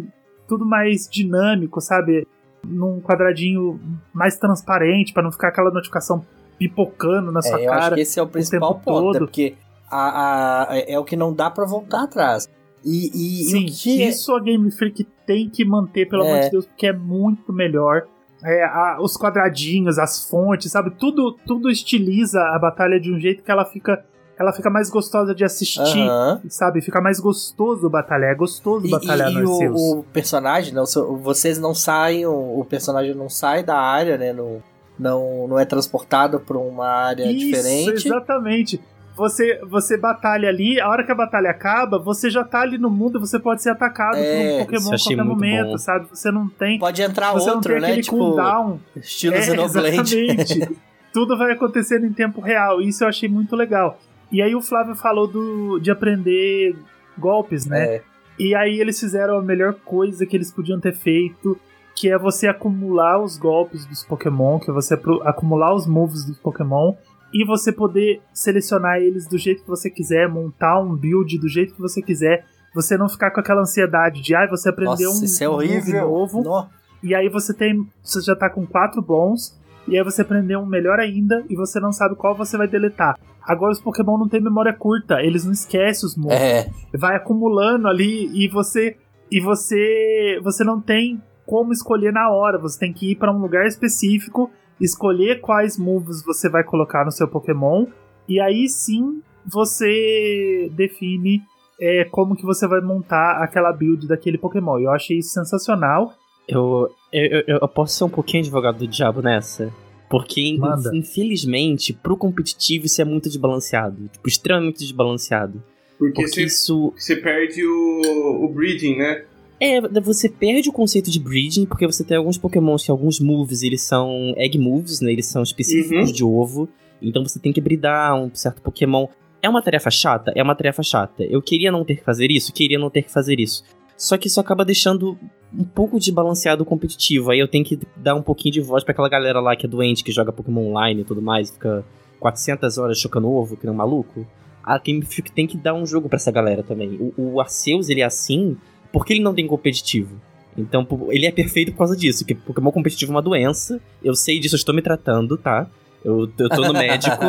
[0.48, 2.28] tudo mais dinâmico, sabe?
[2.66, 3.80] Num quadradinho
[4.14, 6.26] mais transparente, para não ficar aquela notificação
[6.58, 7.96] pipocando na sua É, eu acho cara.
[7.96, 9.14] que esse é o principal tempo ponto, né?
[9.14, 9.20] todo.
[9.28, 9.56] porque
[9.92, 12.50] a, a- é o que não dá pra voltar atrás.
[12.86, 16.24] E, e, e Sim, o que é- isso a Game Freak tem que manter, pelo
[16.24, 16.32] É.
[16.32, 18.08] amor de Deus, porque é muito melhor.
[18.44, 20.92] É, a- os quadradinhos, as fontes, sabe?
[20.92, 24.04] Tudo, tudo estiliza a batalha de um jeito que ela fica,
[24.38, 26.42] ela fica mais gostosa de assistir, Aham.
[26.50, 26.82] sabe?
[26.82, 28.32] Fica mais gostoso batalhar.
[28.32, 30.84] É gostoso E, batalhar e- e o, o personagem, não,
[31.22, 34.34] vocês não saem, o, o personagem não sai da área, né?
[34.34, 34.62] Não,
[35.00, 38.08] não, não é transportado pra uma área Isso, diferente.
[38.08, 38.82] exatamente.
[39.16, 42.90] Você, você batalha ali, a hora que a batalha acaba, você já tá ali no
[42.90, 45.78] mundo e você pode ser atacado É, por um isso Pokémon a qualquer momento, bom.
[45.78, 46.08] sabe?
[46.10, 46.80] Você não tem.
[46.80, 48.02] Pode entrar você não outro, tem né?
[48.02, 48.80] Tipo, cooldown.
[48.96, 50.20] estilo É, Xenoblade.
[50.20, 50.78] Exatamente.
[51.14, 52.82] Tudo vai acontecendo em tempo real.
[52.82, 54.00] Isso eu achei muito legal.
[54.32, 56.76] E aí o Flávio falou do, de aprender
[57.16, 57.86] golpes, né?
[57.98, 58.02] É.
[58.40, 61.56] E aí eles fizeram a melhor coisa que eles podiam ter feito,
[61.96, 66.40] que é você acumular os golpes dos Pokémon, que é você acumular os moves dos
[66.40, 66.96] Pokémon
[67.34, 71.74] e você poder selecionar eles do jeito que você quiser, montar um build do jeito
[71.74, 72.46] que você quiser.
[72.76, 76.08] Você não ficar com aquela ansiedade de, ah, você aprendeu Nossa, um, isso é horrível.
[76.08, 76.44] novo.
[76.44, 76.68] No-
[77.04, 77.88] E aí você tem.
[78.02, 79.60] Você já tá com quatro bons.
[79.88, 81.44] E aí você aprendeu um melhor ainda.
[81.50, 83.20] E você não sabe qual você vai deletar.
[83.44, 85.22] Agora os Pokémon não têm memória curta.
[85.22, 86.38] Eles não esquecem os moves.
[86.40, 88.30] É, Vai acumulando ali.
[88.34, 88.96] E você.
[89.30, 90.40] E você.
[90.44, 92.58] Você não tem como escolher na hora.
[92.58, 94.50] Você tem que ir para um lugar específico.
[94.80, 97.86] Escolher quais moves você vai colocar no seu Pokémon.
[98.28, 101.42] E aí sim você define
[101.80, 104.80] é, como que você vai montar aquela build daquele Pokémon.
[104.80, 106.14] Eu achei isso sensacional.
[106.48, 109.72] Eu, eu, eu, eu posso ser um pouquinho advogado do diabo nessa?
[110.10, 110.92] Porque, Manda.
[110.94, 114.10] infelizmente, pro competitivo isso é muito desbalanceado.
[114.12, 115.64] Tipo, extremamente desbalanceado.
[115.98, 116.94] Porque Porque você, isso.
[116.96, 119.26] você perde o, o breeding, né?
[119.66, 123.64] É, você perde o conceito de breeding, porque você tem alguns pokémons que alguns moves,
[123.64, 125.12] eles são egg moves, né?
[125.12, 126.14] Eles são específicos Uhum.
[126.14, 126.70] de ovo.
[127.02, 129.08] Então você tem que bridar um certo pokémon.
[129.42, 130.32] É uma tarefa chata?
[130.36, 131.24] É uma tarefa chata.
[131.24, 132.52] Eu queria não ter que fazer isso?
[132.54, 133.64] Queria não ter que fazer isso.
[133.98, 135.18] Só que isso acaba deixando
[135.54, 137.32] um pouco desbalanceado o competitivo.
[137.32, 139.70] Aí eu tenho que dar um pouquinho de voz pra aquela galera lá que é
[139.70, 141.86] doente, que joga Pokémon online e tudo mais, fica
[142.20, 144.26] 400 horas chocando ovo, que nem um maluco.
[144.64, 146.98] A Game Freak tem que dar um jogo pra essa galera também.
[147.18, 148.58] O, o Arceus, ele é assim
[148.94, 150.16] porque ele não tem competitivo.
[150.56, 153.82] Então, ele é perfeito por causa disso, que Pokémon competitivo é uma doença.
[154.04, 155.68] Eu sei disso, eu estou me tratando, tá?
[156.06, 157.18] Eu, eu tô no médico.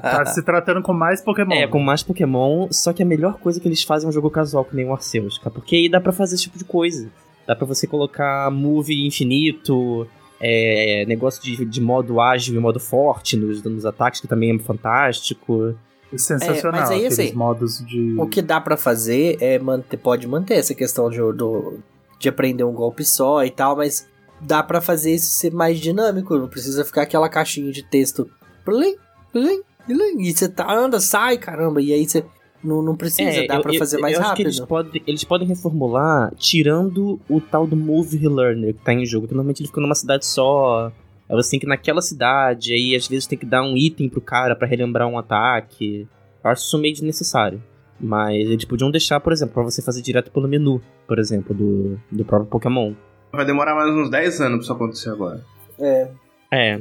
[0.00, 1.52] Tá se tratando com mais Pokémon.
[1.52, 4.30] É, com mais Pokémon, só que a melhor coisa que eles fazem é um jogo
[4.30, 5.50] casual, que nem o Arceus, cara.
[5.50, 7.10] Porque aí dá pra fazer esse tipo de coisa.
[7.46, 10.08] Dá pra você colocar move infinito,
[10.40, 14.58] É, negócio de, de modo ágil e modo forte nos, nos ataques, que também é
[14.58, 15.74] fantástico.
[16.16, 16.78] Sensacional.
[16.78, 18.14] É, mas aí, aqueles assim, modos de.
[18.18, 21.78] O que dá pra fazer é manter, pode manter essa questão de, do,
[22.18, 24.06] de aprender um golpe só e tal, mas
[24.40, 26.36] dá pra fazer isso ser mais dinâmico.
[26.38, 28.28] Não precisa ficar aquela caixinha de texto.
[28.64, 28.94] Plim,
[29.32, 31.80] plim, plim, E você tá, anda, sai, caramba.
[31.82, 32.24] E aí você
[32.62, 34.46] não, não precisa, dá É, eu- pra eu- fazer mais eu acho que rápido.
[34.46, 39.26] eles podem, eles podem reformular tirando o tal do Move Relearner que tá em jogo,
[39.28, 40.90] que normalmente ele fica numa cidade só.
[41.28, 44.08] Aí você tem que ir naquela cidade, aí às vezes tem que dar um item
[44.08, 46.08] pro cara pra relembrar um ataque.
[46.42, 47.62] Eu acho isso meio desnecessário.
[47.98, 51.98] Mas eles podiam deixar, por exemplo, pra você fazer direto pelo menu, por exemplo, do,
[52.12, 52.92] do próprio Pokémon.
[53.32, 55.44] Vai demorar mais uns 10 anos pra isso acontecer agora.
[55.80, 56.10] É.
[56.52, 56.78] É,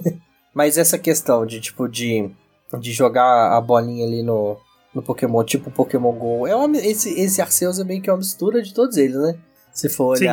[0.54, 2.30] Mas essa questão de, tipo, de,
[2.78, 4.58] de jogar a bolinha ali no,
[4.94, 8.62] no Pokémon, tipo Pokémon GO, é uma, esse, esse Arceus é meio que uma mistura
[8.62, 9.38] de todos eles, né?
[9.72, 10.26] Se for Sim.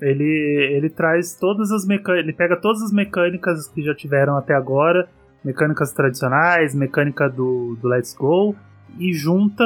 [0.00, 2.24] Ele, ele traz todas as mecânicas.
[2.24, 5.08] Ele pega todas as mecânicas que já tiveram até agora,
[5.44, 8.54] mecânicas tradicionais, mecânica do, do Let's Go,
[8.98, 9.64] e junta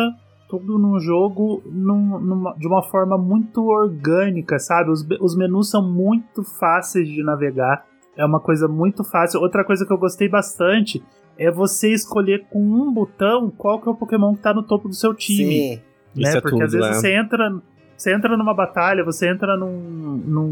[0.48, 4.90] tudo num jogo num- numa- de uma forma muito orgânica, sabe?
[4.90, 7.84] Os, os menus são muito fáceis de navegar.
[8.16, 9.40] É uma coisa muito fácil.
[9.40, 11.02] Outra coisa que eu gostei bastante
[11.36, 14.88] é você escolher com um botão qual que é o Pokémon que tá no topo
[14.88, 15.76] do seu time Sim.
[16.14, 16.28] né?
[16.28, 17.00] Isso é Porque às tudo, vezes é.
[17.00, 17.50] você entra,
[17.96, 20.48] você entra numa batalha, você entra num, num,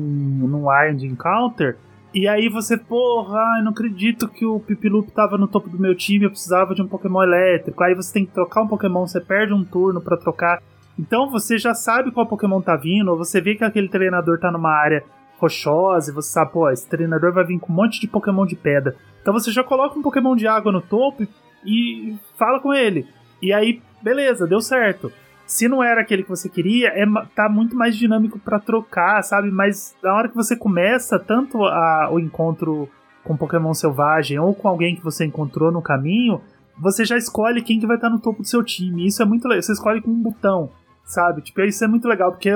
[0.49, 1.77] num Wild Encounter,
[2.15, 5.95] e aí você, porra, ai, não acredito que o Pipilup tava no topo do meu
[5.95, 7.83] time, eu precisava de um Pokémon elétrico.
[7.83, 10.63] Aí você tem que trocar um Pokémon, você perde um turno pra trocar.
[10.99, 14.51] Então você já sabe qual Pokémon tá vindo, ou você vê que aquele treinador tá
[14.51, 15.03] numa área
[15.39, 18.57] rochosa, e você sabe, pô, esse treinador vai vir com um monte de Pokémon de
[18.57, 18.95] pedra.
[19.23, 21.27] Então você já coloca um Pokémon de água no topo
[21.65, 23.07] e fala com ele.
[23.41, 25.11] E aí, beleza, deu certo.
[25.47, 29.51] Se não era aquele que você queria, é, tá muito mais dinâmico pra trocar, sabe?
[29.51, 32.89] Mas na hora que você começa tanto a- o encontro
[33.23, 36.41] com Pokémon selvagem ou com alguém que você encontrou no caminho,
[36.79, 39.07] você já escolhe quem que vai estar no topo do seu time.
[39.07, 39.63] Isso é muito legal.
[39.63, 40.71] Você escolhe com um botão,
[41.05, 41.43] sabe?
[41.43, 42.51] Tipo, isso é muito legal, porque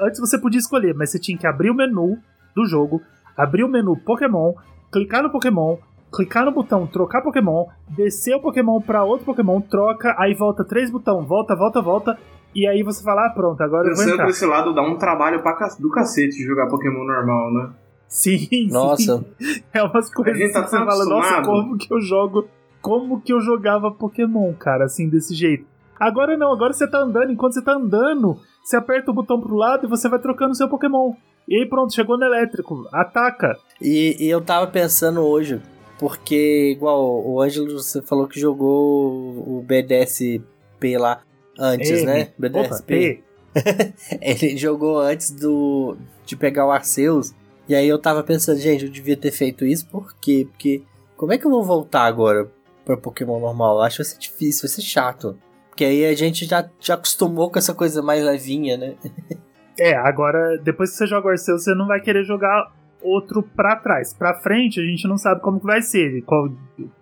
[0.00, 2.18] antes você podia escolher, mas você tinha que abrir o menu
[2.56, 3.02] do jogo,
[3.36, 4.54] abrir o menu Pokémon,
[4.90, 5.76] clicar no Pokémon,
[6.12, 10.90] clicar no botão trocar Pokémon, descer o Pokémon pra outro Pokémon, troca, aí volta três
[10.90, 12.18] botão, volta, volta, volta,
[12.54, 14.24] e aí você fala, ah, pronto, agora eu vou Pensando entrar.
[14.24, 17.70] por esse lado, dá um trabalho pra do cacete de jogar Pokémon normal, né?
[18.08, 18.68] Sim, sim.
[18.70, 19.24] Nossa.
[19.72, 22.00] É umas coisas A gente tá que você tão fala, nossa, acostumado." como que eu
[22.00, 22.48] jogo.
[22.82, 25.66] Como que eu jogava Pokémon, cara, assim, desse jeito.
[25.98, 29.54] Agora não, agora você tá andando, enquanto você tá andando, você aperta o botão pro
[29.54, 31.12] lado e você vai trocando seu Pokémon.
[31.46, 33.54] E aí pronto, chegou no elétrico, ataca.
[33.80, 35.60] E, e eu tava pensando hoje,
[36.00, 41.20] porque, igual o Ângelo, você falou que jogou o BDSP lá
[41.58, 42.22] antes, né?
[42.22, 42.86] Opa, BDSP.
[42.86, 43.24] P.
[44.18, 47.34] Ele jogou antes do de pegar o Arceus.
[47.68, 50.48] E aí eu tava pensando, gente, eu devia ter feito isso, por quê?
[50.50, 50.82] Porque
[51.18, 52.50] como é que eu vou voltar agora
[52.82, 53.76] pra Pokémon normal?
[53.76, 55.38] Eu acho que vai ser difícil, vai ser chato.
[55.68, 58.94] Porque aí a gente já, já acostumou com essa coisa mais levinha, né?
[59.78, 62.70] É, agora, depois que você joga o Arceus, você não vai querer jogar
[63.02, 64.12] outro pra trás.
[64.14, 66.22] Pra frente, a gente não sabe como que vai ser.
[66.22, 66.50] Qual,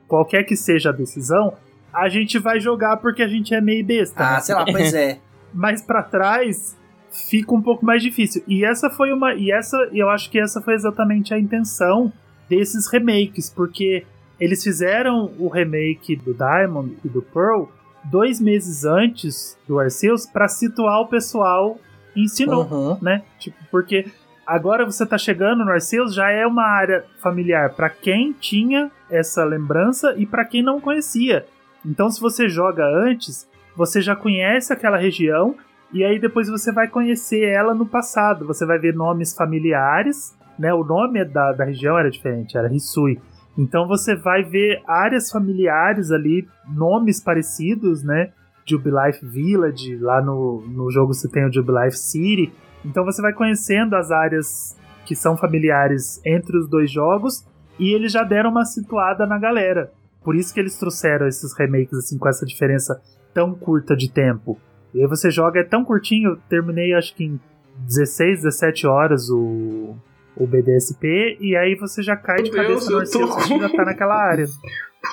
[0.07, 1.55] qualquer que seja a decisão,
[1.93, 4.23] a gente vai jogar porque a gente é meio besta.
[4.23, 4.41] Ah, né?
[4.41, 5.19] sei lá, pois é.
[5.53, 6.77] mais pra trás
[7.11, 8.43] fica um pouco mais difícil.
[8.47, 12.13] E essa foi uma e essa eu acho que essa foi exatamente a intenção
[12.49, 14.05] desses remakes, porque
[14.39, 17.65] eles fizeram o remake do Diamond e do Pearl
[18.05, 21.79] dois meses antes do Arceus pra situar o pessoal
[22.15, 22.99] em Sinnoh, Uhum.
[23.03, 23.23] né?
[23.39, 24.07] Tipo, porque
[24.49, 29.45] agora você tá chegando no Arceus já é uma área familiar pra quem tinha essa
[29.45, 31.45] lembrança e pra quem não conhecia.
[31.85, 35.55] Então, se você joga antes, você já conhece aquela região
[35.93, 38.47] e aí depois você vai conhecer ela no passado.
[38.47, 40.73] Você vai ver nomes familiares, né?
[40.73, 43.21] O nome da, da região era diferente, era Hisui.
[43.57, 48.33] Então você vai ver áreas familiares ali, nomes parecidos, né?
[48.65, 52.53] Jubilife Village, lá no, no jogo você tem o Jubilife City.
[52.89, 54.75] Então você vai conhecendo as áreas
[55.05, 57.47] que são familiares entre os dois jogos
[57.79, 59.93] e eles já deram uma situada na galera.
[60.25, 63.01] Por isso que eles trouxeram esses remakes assim com essa diferença
[63.35, 64.59] tão curta de tempo.
[64.95, 67.41] E aí você joga, é tão curtinho, eu terminei acho que em
[67.87, 69.95] 16, 17 horas o,
[70.35, 73.49] o BDSP, e aí você já cai de Meu Deus, cabeça no eu tô Arceus,
[73.49, 74.47] você já tá naquela área.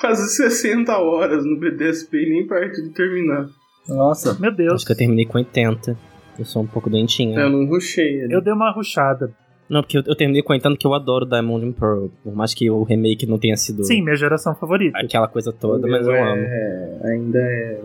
[0.00, 3.48] Quase 60 horas no BDSP e nem perto de terminar.
[3.86, 4.36] Nossa.
[4.40, 6.15] Meu Deus, acho que eu terminei com 80.
[6.38, 7.38] Eu sou um pouco doentinho.
[7.38, 8.34] Eu não rushei ele.
[8.34, 9.32] eu dei uma ruchada.
[9.68, 12.06] Não, porque eu, eu terminei 80 que eu adoro Diamond and Pearl.
[12.22, 14.96] Por mais que o remake não tenha sido Sim, minha geração favorita.
[14.98, 16.42] aquela coisa toda, mas eu meu amo.
[16.42, 17.80] é- Ainda é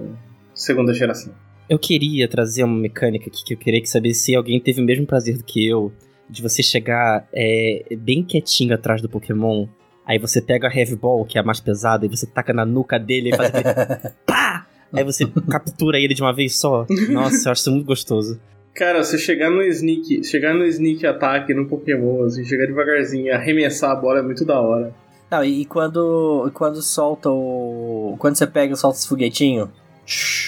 [0.54, 1.34] segunda geração.
[1.68, 4.86] Eu queria trazer uma mecânica aqui que eu queria que saber se alguém teve o
[4.86, 5.92] mesmo prazer do que eu
[6.30, 9.68] de você chegar é, bem quietinho atrás do Pokémon.
[10.06, 12.66] Aí você pega a Heavy Ball, que é a mais pesada, e você taca na
[12.66, 13.50] nuca dele e faz
[14.28, 14.68] pá!
[14.94, 16.86] Aí você captura ele de uma vez só.
[17.10, 18.40] Nossa, eu acho isso muito gostoso.
[18.74, 23.32] Cara, você chegar no sneak, chegar no sneak ataque no Pokémon, assim, chegar devagarzinho e
[23.32, 24.94] arremessar a bola é muito da hora.
[25.30, 28.16] Não, e quando, quando solta o.
[28.20, 29.70] Quando você pega e solta os foguetinhos,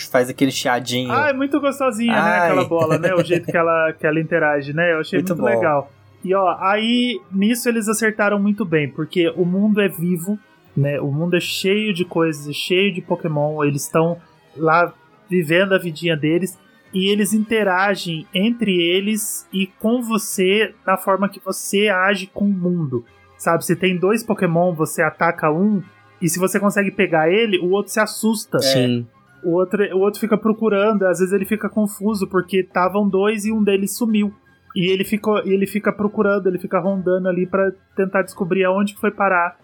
[0.10, 1.12] faz aquele chiadinho.
[1.12, 2.20] Ah, é muito gostosinha, né?
[2.20, 2.50] Ai.
[2.50, 3.14] Aquela bola, né?
[3.14, 4.94] O jeito que ela, que ela interage, né?
[4.94, 5.92] Eu achei Muito muito, legal.
[6.24, 10.40] E ó, aí nisso eles acertaram muito bem, porque o mundo é vivo,
[10.76, 11.00] né?
[11.00, 14.18] O mundo é cheio de coisas, é cheio de Pokémon, eles estão
[14.56, 14.94] lá
[15.30, 16.58] vivendo a vidinha deles
[16.94, 22.54] e eles interagem entre eles e com você da forma que você age com o
[22.54, 23.04] mundo.
[23.38, 25.82] Sabe, se tem dois Pokémon, você ataca um
[26.22, 28.60] e se você consegue pegar ele, o outro se assusta.
[28.60, 29.06] Sim.
[29.44, 33.52] O outro, o outro fica procurando, às vezes ele fica confuso porque estavam dois e
[33.52, 34.34] um deles sumiu.
[34.76, 39.12] E ele fica, ele fica procurando, ele fica rondando ali pra tentar descobrir aonde foi
[39.12, 39.58] parar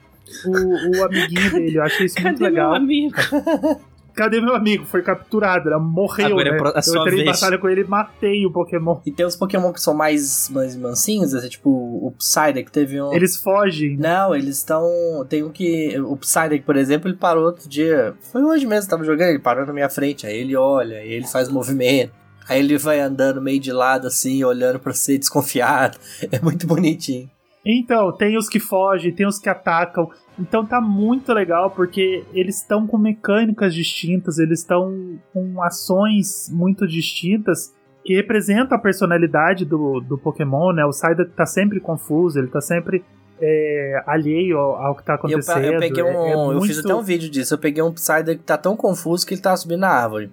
[0.45, 1.77] o, o amiguinho dele.
[1.77, 2.73] Eu achei isso muito legal.
[2.73, 3.15] amigo?
[4.16, 4.86] Cadê meu amigo?
[4.86, 6.28] Foi capturado, ele morreu.
[6.28, 6.57] Agora é né?
[6.57, 8.99] pro- a Eu entrei em batalha com ele e matei o Pokémon.
[9.05, 13.14] E tem os Pokémon que são mais, mais mansinhos, assim, tipo o Psyduck teve um.
[13.14, 13.97] Eles fogem.
[13.97, 14.86] Não, eles estão.
[15.28, 15.99] Tem um que.
[15.99, 18.14] O Psyduck, por exemplo, ele parou outro dia.
[18.32, 20.26] Foi hoje mesmo, tava jogando, ele parou na minha frente.
[20.28, 22.12] Aí ele olha, aí ele faz movimento.
[22.47, 25.97] Aí ele vai andando meio de lado, assim, olhando pra você desconfiado.
[26.32, 27.30] É muito bonitinho.
[27.66, 30.10] Então, tem os que fogem, tem os que atacam.
[30.39, 36.88] Então tá muito legal porque eles estão com mecânicas distintas, eles estão com ações muito
[36.88, 37.74] distintas
[38.05, 40.86] que representam a personalidade do, do Pokémon, né?
[40.86, 43.03] O Psyduck tá sempre confuso, ele tá sempre
[43.41, 45.66] é, alheio ao, ao que tá E eu, acontecendo.
[45.66, 46.07] eu peguei um.
[46.07, 47.53] É- é Eu fiz muito- até um vídeo disso.
[47.53, 50.32] Eu peguei um Psyduck que tá tão confuso que ele tá subindo na árvore.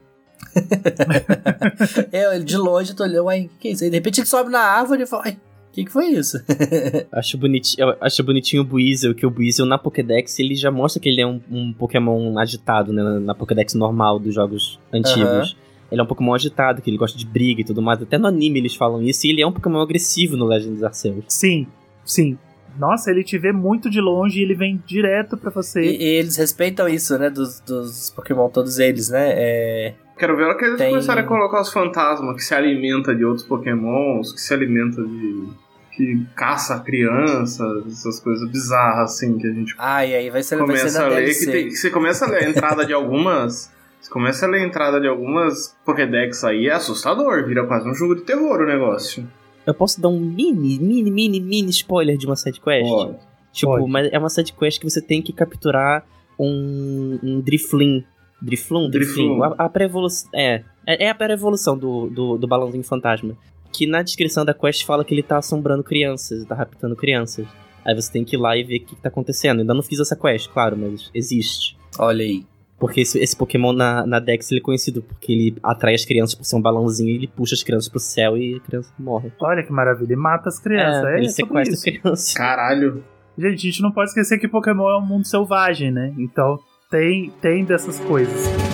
[2.13, 3.85] eu, de longe, eu tô olhando, uai, o que, é isso?
[3.85, 5.37] Aí de repente ele sobe na árvore e fala, ai,
[5.77, 6.39] que, que foi isso?
[7.13, 11.01] Acho bonitinho, eu acho bonitinho o Buizel, que o Buizel na Pokédex ele já mostra
[11.01, 13.03] que ele é um, um Pokémon agitado, né?
[13.03, 15.57] Na, na Pokédex normal dos jogos antigos.
[15.93, 18.03] Ele é um Pokémon agitado, que ele gosta de briga e tudo mais.
[18.03, 21.25] Até no anime eles falam isso, e ele é um Pokémon agressivo no Legends Arceus.
[21.29, 21.67] Sim,
[22.05, 22.39] sim.
[22.79, 25.83] Nossa, ele te vê muito de longe e ele vem direto pra você.
[25.83, 27.31] E, e eles respeitam isso, né?
[27.31, 29.33] Dos, dos Pokémon, todos eles, né?
[29.35, 32.55] É, Quero ver a hora que eles Tem- começarem a colocar os fantasmas que se
[32.55, 35.66] alimenta de outros pokémons, que se alimenta de.
[35.97, 40.77] Que caça crianças, essas coisas bizarras assim que a gente Ai, aí vai ser, vai
[40.77, 41.35] ser começa a ler.
[41.35, 43.73] Que, tem- que você começa a ler a entrada de algumas.
[44.01, 47.95] Você começa a ler a entrada de algumas Pokédex aí, é assustador, vira quase um
[47.95, 49.27] jogo de terror o negócio.
[49.67, 52.87] Eu posso dar um mini, mini, mini, mini spoiler de uma sidequest?
[52.89, 53.17] Pode.
[53.53, 53.91] Tipo, Pode.
[53.91, 56.05] mas é uma sidequest que você tem que capturar
[56.39, 58.03] um, um Drifloon.
[58.41, 58.91] Drifloon?
[58.91, 59.43] Drifloon.
[59.43, 60.29] A, a pré-evolução.
[60.35, 63.35] É, é é a pré-evolução do, do, do balãozinho fantasma.
[63.77, 67.47] Que na descrição da quest fala que ele tá assombrando crianças, tá raptando crianças.
[67.85, 69.61] Aí você tem que ir lá e ver o que, que tá acontecendo.
[69.61, 71.77] Ainda não fiz essa quest, claro, mas existe.
[71.99, 72.47] Olha aí.
[72.79, 76.35] Porque esse, esse Pokémon na, na Dex ele é conhecido porque ele atrai as crianças
[76.35, 79.31] por ser um balãozinho e ele puxa as crianças pro céu e a criança morre.
[79.41, 81.05] Olha que maravilha, e mata as crianças.
[81.05, 82.01] É, ele sobre sequestra as isso.
[82.01, 82.35] crianças.
[82.35, 83.05] Caralho.
[83.37, 86.15] Gente, a gente não pode esquecer que Pokémon é um mundo selvagem, né?
[86.19, 86.59] Então
[86.91, 88.66] tem, tem dessas coisas.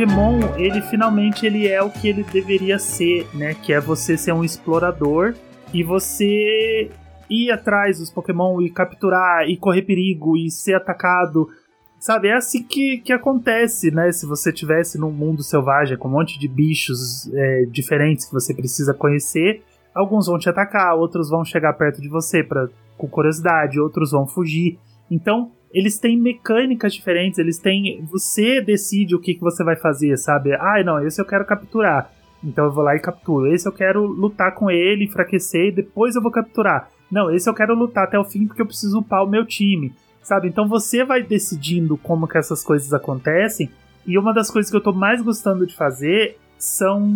[0.00, 3.52] Pokémon, ele finalmente ele é o que ele deveria ser, né?
[3.52, 5.34] Que é você ser um explorador
[5.74, 6.90] e você
[7.28, 11.50] ir atrás dos Pokémon e capturar e correr perigo e ser atacado.
[11.98, 14.10] Sabe, é assim que, que acontece, né?
[14.10, 18.54] Se você tivesse num mundo selvagem com um monte de bichos é, diferentes que você
[18.54, 19.62] precisa conhecer,
[19.94, 24.26] alguns vão te atacar, outros vão chegar perto de você pra, com curiosidade, outros vão
[24.26, 24.78] fugir.
[25.10, 28.04] Então, eles têm mecânicas diferentes, eles têm.
[28.10, 30.52] Você decide o que, que você vai fazer, sabe?
[30.54, 32.10] Ah, não, esse eu quero capturar.
[32.42, 33.46] Então eu vou lá e capturo.
[33.46, 36.90] Esse eu quero lutar com ele, enfraquecer e depois eu vou capturar.
[37.10, 39.94] Não, esse eu quero lutar até o fim porque eu preciso upar o meu time.
[40.22, 40.48] Sabe?
[40.48, 43.70] Então você vai decidindo como que essas coisas acontecem.
[44.06, 47.08] E uma das coisas que eu tô mais gostando de fazer são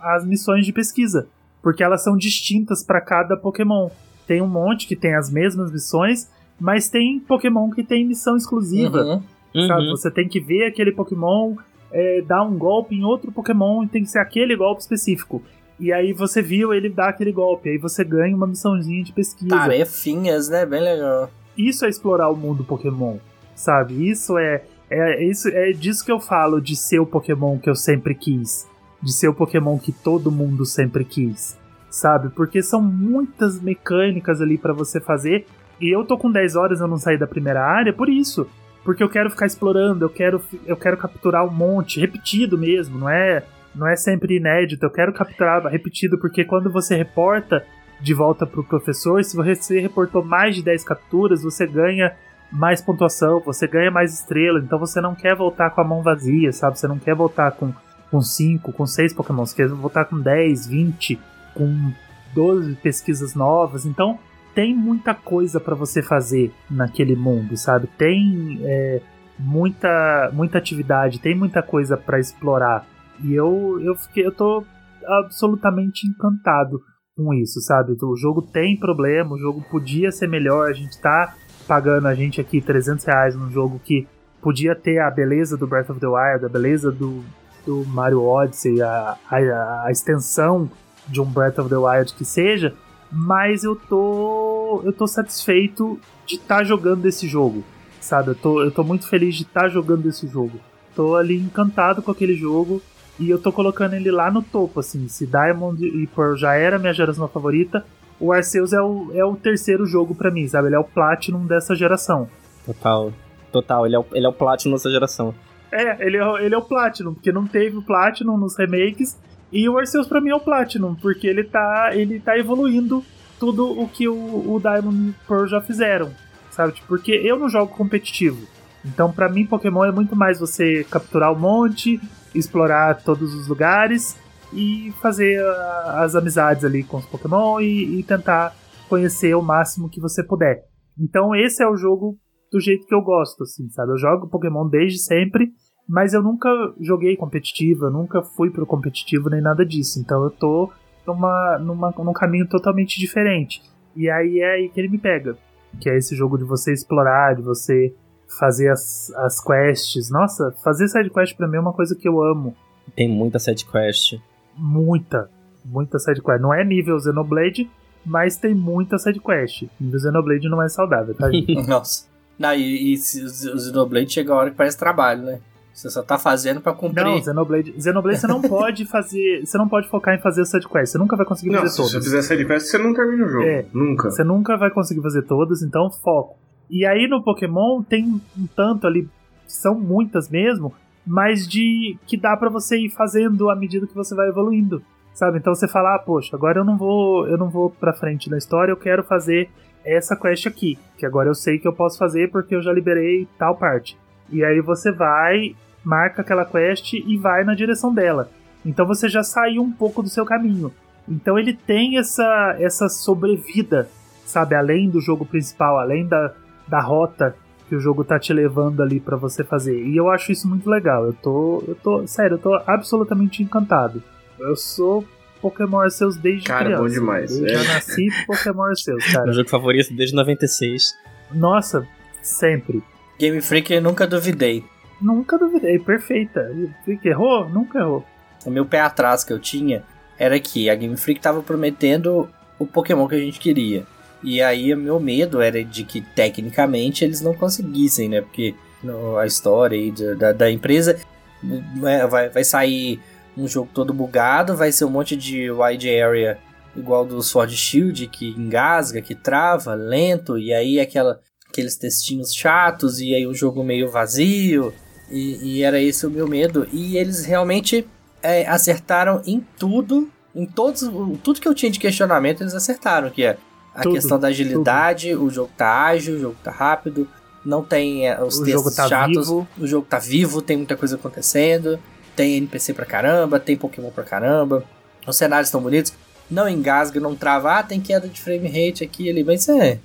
[0.00, 1.28] as missões de pesquisa.
[1.62, 3.90] Porque elas são distintas para cada Pokémon.
[4.26, 6.28] Tem um monte que tem as mesmas missões,
[6.60, 9.22] mas tem Pokémon que tem missão exclusiva.
[9.54, 9.66] Uhum.
[9.66, 9.84] Sabe?
[9.84, 9.90] Uhum.
[9.90, 11.56] Você tem que ver aquele Pokémon
[11.90, 15.42] é, dar um golpe em outro Pokémon e tem que ser aquele golpe específico.
[15.78, 19.48] E aí você viu ele dar aquele golpe, aí você ganha uma missãozinha de pesquisa.
[19.56, 20.64] Tarefinhas, né?
[20.64, 21.30] Bem legal.
[21.56, 23.16] Isso é explorar o mundo Pokémon,
[23.54, 24.08] sabe?
[24.08, 24.62] Isso é
[24.94, 28.68] É, isso, é disso que eu falo de ser o Pokémon que eu sempre quis.
[29.02, 31.58] De ser o Pokémon que todo mundo sempre quis.
[31.88, 32.28] Sabe?
[32.28, 35.46] Porque são muitas mecânicas ali pra você fazer.
[35.82, 38.48] E eu tô com 10 horas eu não saí da primeira área por isso.
[38.84, 43.08] Porque eu quero ficar explorando, eu quero, eu quero capturar um monte, repetido mesmo, não
[43.08, 44.86] é, não é sempre inédito.
[44.86, 47.64] Eu quero capturar repetido porque quando você reporta
[48.00, 52.12] de volta pro professor, se você reportou mais de 10 capturas, você ganha
[52.50, 56.52] mais pontuação, você ganha mais estrela, então você não quer voltar com a mão vazia,
[56.52, 56.78] sabe?
[56.78, 57.72] Você não quer voltar com,
[58.10, 61.18] com 5, com 6 Pokémon, você quer voltar com 10, 20,
[61.54, 61.92] com
[62.34, 63.86] 12 pesquisas novas.
[63.86, 64.18] Então
[64.54, 67.86] tem muita coisa para você fazer naquele mundo, sabe?
[67.86, 69.00] Tem é,
[69.38, 72.86] muita, muita atividade, tem muita coisa para explorar.
[73.22, 74.64] E eu, eu, fiquei, eu tô
[75.06, 76.80] absolutamente encantado
[77.16, 77.96] com isso, sabe?
[78.02, 81.34] O jogo tem problema, o jogo podia ser melhor, a gente tá
[81.66, 84.06] pagando a gente aqui 300 reais num jogo que
[84.40, 87.22] podia ter a beleza do Breath of the Wild, a beleza do,
[87.64, 90.70] do Mario Odyssey, a, a, a extensão
[91.06, 92.74] de um Breath of the Wild que seja,
[93.12, 97.62] mas eu tô eu tô satisfeito de estar tá jogando esse jogo,
[98.00, 98.30] sabe?
[98.30, 100.58] Eu tô, eu tô muito feliz de estar tá jogando esse jogo.
[100.96, 102.80] Tô ali encantado com aquele jogo
[103.18, 105.06] e eu tô colocando ele lá no topo, assim.
[105.08, 107.84] Se Diamond e Pearl já era minha geração favorita,
[108.18, 110.68] o Arceus é o, é o terceiro jogo para mim, sabe?
[110.68, 112.28] Ele é o Platinum dessa geração.
[112.64, 113.12] Total.
[113.50, 115.34] Total, ele é o, ele é o Platinum dessa geração.
[115.70, 119.18] É, ele é, ele é o Platinum, porque não teve o Platinum nos remakes.
[119.52, 123.04] E o Arceus pra mim é o Platinum, porque ele tá, ele tá evoluindo
[123.38, 126.10] tudo o que o, o Diamond e Pearl já fizeram,
[126.50, 126.72] sabe?
[126.72, 128.46] Tipo, porque eu não jogo competitivo.
[128.84, 132.00] Então, para mim, Pokémon é muito mais você capturar um monte,
[132.34, 134.16] explorar todos os lugares
[134.52, 138.54] e fazer uh, as amizades ali com os Pokémon e, e, tentar
[138.88, 140.64] conhecer o máximo que você puder.
[140.98, 142.18] Então, esse é o jogo
[142.50, 143.92] do jeito que eu gosto, assim, sabe?
[143.92, 145.50] Eu jogo Pokémon desde sempre,
[145.88, 146.48] mas eu nunca
[146.80, 150.00] joguei competitivo, eu nunca fui pro competitivo nem nada disso.
[150.00, 150.70] Então, eu tô
[151.06, 153.62] numa, numa, num caminho totalmente diferente.
[153.94, 155.36] E aí é aí que ele me pega.
[155.80, 157.94] Que é esse jogo de você explorar, de você
[158.38, 160.10] fazer as, as quests.
[160.10, 162.54] Nossa, fazer side quest pra mim é uma coisa que eu amo.
[162.96, 164.18] Tem muita side quest.
[164.56, 165.30] Muita,
[165.64, 166.40] muita side quest.
[166.40, 167.70] Não é nível Xenoblade,
[168.04, 169.64] mas tem muita side quest.
[169.80, 171.28] Nível Xenoblade não é saudável, tá?
[171.66, 172.06] Nossa.
[172.38, 175.40] Não, e, e o Xenoblade chega a hora que parece trabalho, né?
[175.72, 177.04] Você só tá fazendo pra cumprir.
[177.04, 179.44] Não, Xenoblade, Xenoblade você não pode fazer.
[179.46, 180.92] Você não pode focar em fazer side quest.
[180.92, 181.92] Você nunca vai conseguir Não, fazer se todas.
[181.92, 183.44] você fizer side quest, você não termina o jogo.
[183.44, 183.64] É.
[183.72, 184.10] Nunca.
[184.10, 186.36] Você nunca vai conseguir fazer todas, então foco.
[186.70, 189.08] E aí no Pokémon tem um tanto ali,
[189.46, 190.72] são muitas mesmo,
[191.06, 195.38] mas de que dá pra você ir fazendo à medida que você vai evoluindo, sabe?
[195.38, 198.38] Então você fala, ah, poxa, agora eu não vou, eu não vou para frente na
[198.38, 199.50] história, eu quero fazer
[199.84, 203.28] essa quest aqui, que agora eu sei que eu posso fazer porque eu já liberei
[203.38, 203.98] tal parte.
[204.32, 205.54] E aí você vai,
[205.84, 208.30] marca aquela quest e vai na direção dela.
[208.64, 210.72] Então você já saiu um pouco do seu caminho.
[211.08, 213.88] Então ele tem essa essa sobrevida,
[214.24, 216.32] sabe, além do jogo principal, além da,
[216.68, 217.34] da rota
[217.68, 219.82] que o jogo tá te levando ali para você fazer.
[219.84, 221.04] E eu acho isso muito legal.
[221.06, 224.02] Eu tô, eu tô, sério, eu tô absolutamente encantado.
[224.38, 225.04] Eu sou
[225.40, 226.82] Pokémon Arceus desde Cara, criança.
[226.82, 227.36] bom demais.
[227.36, 227.48] Eu É.
[227.58, 229.32] já nasci Pokémon Arceus, Meu cara.
[229.32, 230.94] jogo favorito desde 96.
[231.32, 231.86] Nossa,
[232.22, 232.82] sempre.
[233.18, 234.64] Game Freak eu nunca duvidei.
[235.00, 236.50] Nunca duvidei, perfeita.
[236.84, 237.48] Fica errou?
[237.48, 238.04] Nunca errou.
[238.44, 239.82] O meu pé atrás que eu tinha
[240.18, 243.84] era que a Game Freak tava prometendo o Pokémon que a gente queria.
[244.22, 248.20] E aí o meu medo era de que tecnicamente eles não conseguissem, né?
[248.20, 250.96] Porque no- a história aí da, da, da empresa
[251.42, 253.00] né, vai, vai sair
[253.36, 256.38] um jogo todo bugado, vai ser um monte de wide area
[256.76, 261.20] igual do Sword Shield que engasga, que trava, lento, e aí aquela,
[261.52, 264.72] aqueles textinhos chatos, e aí o jogo meio vazio.
[265.10, 266.66] E, e era esse o meu medo.
[266.72, 267.86] E eles realmente
[268.22, 270.80] é, acertaram em tudo, em todos,
[271.22, 273.36] tudo que eu tinha de questionamento, eles acertaram, que é
[273.74, 277.06] a Tudo, questão da agilidade, o jogo tá ágil, o jogo tá rápido,
[277.44, 279.48] não tem é, os O textos tá chatos, vivo.
[279.58, 281.78] o jogo tá vivo, tem muita coisa acontecendo,
[282.16, 284.64] tem NPC pra caramba, tem Pokémon pra caramba,
[285.06, 285.92] os cenários estão bonitos,
[286.30, 289.78] não engasga, não trava, ah, tem queda de frame rate aqui e ali, mas é,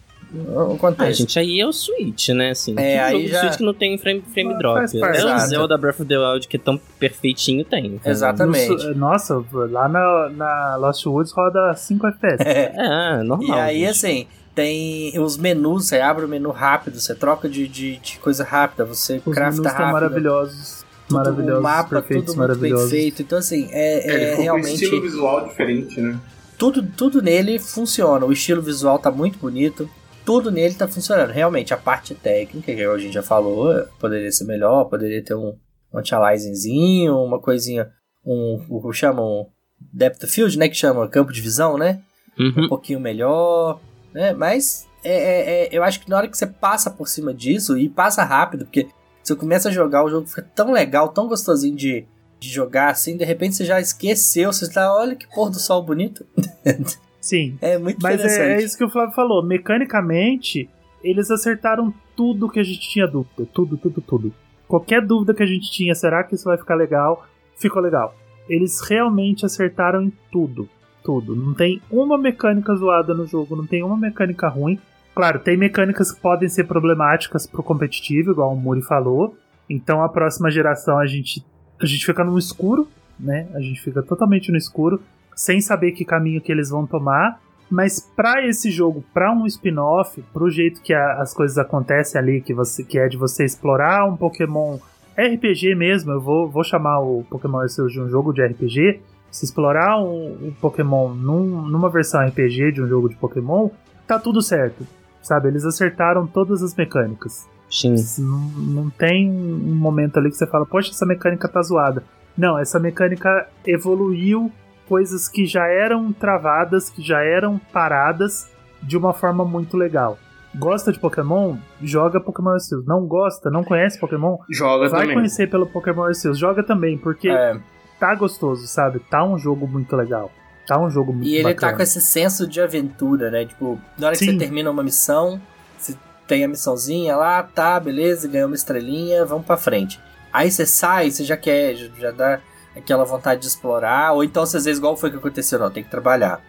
[0.97, 2.49] Ah, gente, aí é o Switch, né?
[2.51, 4.79] Assim, É, aí já- Switch que não tem frame, frame Ah, drop.
[5.03, 5.37] Até o.
[5.39, 7.85] Zelda Breath of the Wild, que é tão perfeitinho, tem.
[7.95, 8.87] Então, Exatamente.
[8.87, 12.43] No nossa, lá na, na Lost Woods roda 5 FPS.
[12.47, 13.57] É, normal.
[13.57, 13.89] E aí, gente.
[13.89, 18.43] assim, tem os menus, você abre o menu rápido, você troca de, de, de coisa
[18.43, 19.91] rápida, você Os crafta menus rápido.
[19.93, 20.85] maravilhosos.
[21.07, 22.89] tudo- maravilhosos, o mapa, perfeitos, tudo muito bem maravilhosos.
[22.89, 23.21] feito.
[23.21, 24.99] Então, assim, é, É, é com um estilo realmente.
[24.99, 26.19] visual diferente, né?
[26.57, 28.25] Tudo, tudo nele funciona.
[28.25, 29.87] O estilo visual tá muito bonito.
[30.27, 31.31] Tudo nele tá funcionando.
[31.31, 35.55] Realmente, a parte técnica, que a gente já falou, poderia ser melhor, poderia ter um,
[35.93, 37.89] um anti-aliasingzinho, uma coisinha,
[38.25, 39.45] um, o que chama um
[39.93, 42.01] depth of field, né, que chama campo de visão, né?
[42.37, 42.67] um Uhum.
[42.67, 43.79] pouquinho melhor,
[44.13, 44.33] né?
[44.33, 47.77] Mas é, é- é- eu acho que na hora que você passa por cima disso,
[47.77, 48.87] e passa rápido, porque
[49.23, 52.05] você começa a jogar, o jogo fica tão legal, tão gostosinho de,
[52.37, 55.81] de jogar, assim, de repente você já esqueceu, você tá, olha que pôr do sol
[55.81, 56.25] bonito.
[57.27, 57.57] Sim.
[57.61, 58.61] É muito Mas é, interessante.
[58.61, 59.43] é isso que o Flávio falou.
[59.43, 60.69] Mecanicamente,
[61.03, 63.45] eles acertaram tudo que a gente tinha dúvida.
[63.53, 64.33] Tudo, tudo, tudo.
[64.65, 67.27] Qualquer dúvida que a gente tinha, será que isso vai ficar legal?
[67.57, 68.15] Ficou legal.
[68.47, 70.69] Eles realmente acertaram em tudo.
[71.03, 71.35] Tudo.
[71.35, 74.79] Não tem uma mecânica zoada no jogo, não tem uma mecânica ruim.
[75.13, 79.35] Claro, tem mecânicas que podem ser problemáticas pro competitivo, igual o Muri falou.
[79.69, 81.45] Então a próxima geração a gente,
[81.81, 82.87] a gente fica no escuro,
[83.19, 83.49] né?
[83.53, 85.01] A gente fica totalmente no escuro,
[85.37, 87.39] sem saber que caminho que eles vão tomar.
[87.69, 92.41] Mas pra esse jogo, pra um spin-off, pro jeito que a- as coisas acontecem ali,
[92.41, 94.77] que, você, que é de você explorar um Pokémon
[95.17, 99.01] RPG mesmo, eu vou, vou chamar o Pokémon Arceus de um jogo de RPG.
[99.29, 103.69] Se explorar um, um Pokémon num- numa versão RPG de um jogo de Pokémon,
[104.07, 104.87] tá tudo certo.
[105.21, 107.45] Sabe, eles acertaram todas as mecânicas.
[107.69, 107.95] Sim.
[108.19, 108.39] Não,
[108.83, 112.01] não tem um momento ali que você fala, poxa, essa mecânica tá zoada.
[112.37, 114.49] Não, essa mecânica evoluiu
[114.87, 118.49] coisas que já eram travadas, que já eram paradas
[118.81, 120.17] de uma forma muito legal.
[120.55, 121.57] Gosta de Pokémon?
[121.81, 122.85] Joga Pokémon Arceus.
[122.85, 123.49] Não gosta?
[123.51, 124.37] Não conhece Pokémon?
[124.49, 125.15] Joga Vai também.
[125.15, 126.37] conhecer pelo Pokémon Arceus.
[126.37, 127.59] Joga também, porque É,
[127.99, 128.99] tá gostoso, sabe?
[128.99, 130.31] Tá um jogo muito legal.
[130.65, 131.71] Tá um jogo muito e ele bacana.
[131.71, 133.45] tá com esse senso de aventura, né?
[133.45, 134.31] Tipo, na hora que Sim.
[134.33, 135.39] você termina uma missão,
[135.77, 135.95] você
[136.27, 139.99] tem a missãozinha lá, tá, beleza, ganhou uma estrelinha, vamos pra frente.
[140.33, 142.39] Aí você sai, você já quer, já dá
[142.77, 145.83] aquela vontade de explorar, ou então você às vezes, igual foi que aconteceu, não, tem
[145.83, 146.41] que trabalhar.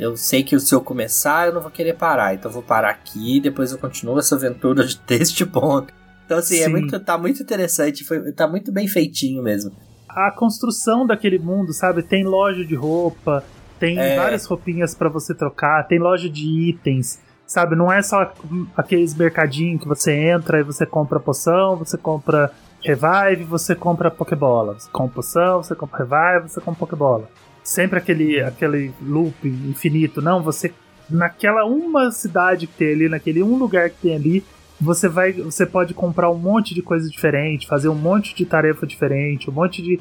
[0.00, 2.90] Eu sei que se eu começar, eu não vou querer parar, então eu vou parar
[2.90, 5.92] aqui, depois eu continuo essa aventura de deste ponto.
[6.24, 6.70] Então, assim, é Sim.
[6.70, 9.72] muito, tá muito interessante, foi, tá muito bem feitinho mesmo.
[10.08, 12.02] a construção daquele mundo, sabe?
[12.02, 13.42] Tem loja de roupa,
[13.80, 14.14] tem É.
[14.14, 17.74] várias roupinhas pra você trocar, tem loja de itens, sabe?
[17.76, 18.30] Não é só
[18.76, 22.50] aqueles mercadinhos que você entra e você compra poção, você compra
[22.82, 24.74] revive, você compra pokebola.
[24.74, 27.28] Você compra poção, você compra revive, você compra pokebola.
[27.62, 30.20] Sempre aquele, aquele loop infinito.
[30.20, 30.72] Não, você
[31.08, 34.44] naquela uma cidade que tem ali, naquele um lugar que tem ali,
[34.80, 38.86] você vai, você pode comprar um monte de coisa diferente, fazer um monte de tarefa
[38.86, 40.00] diferente, um monte de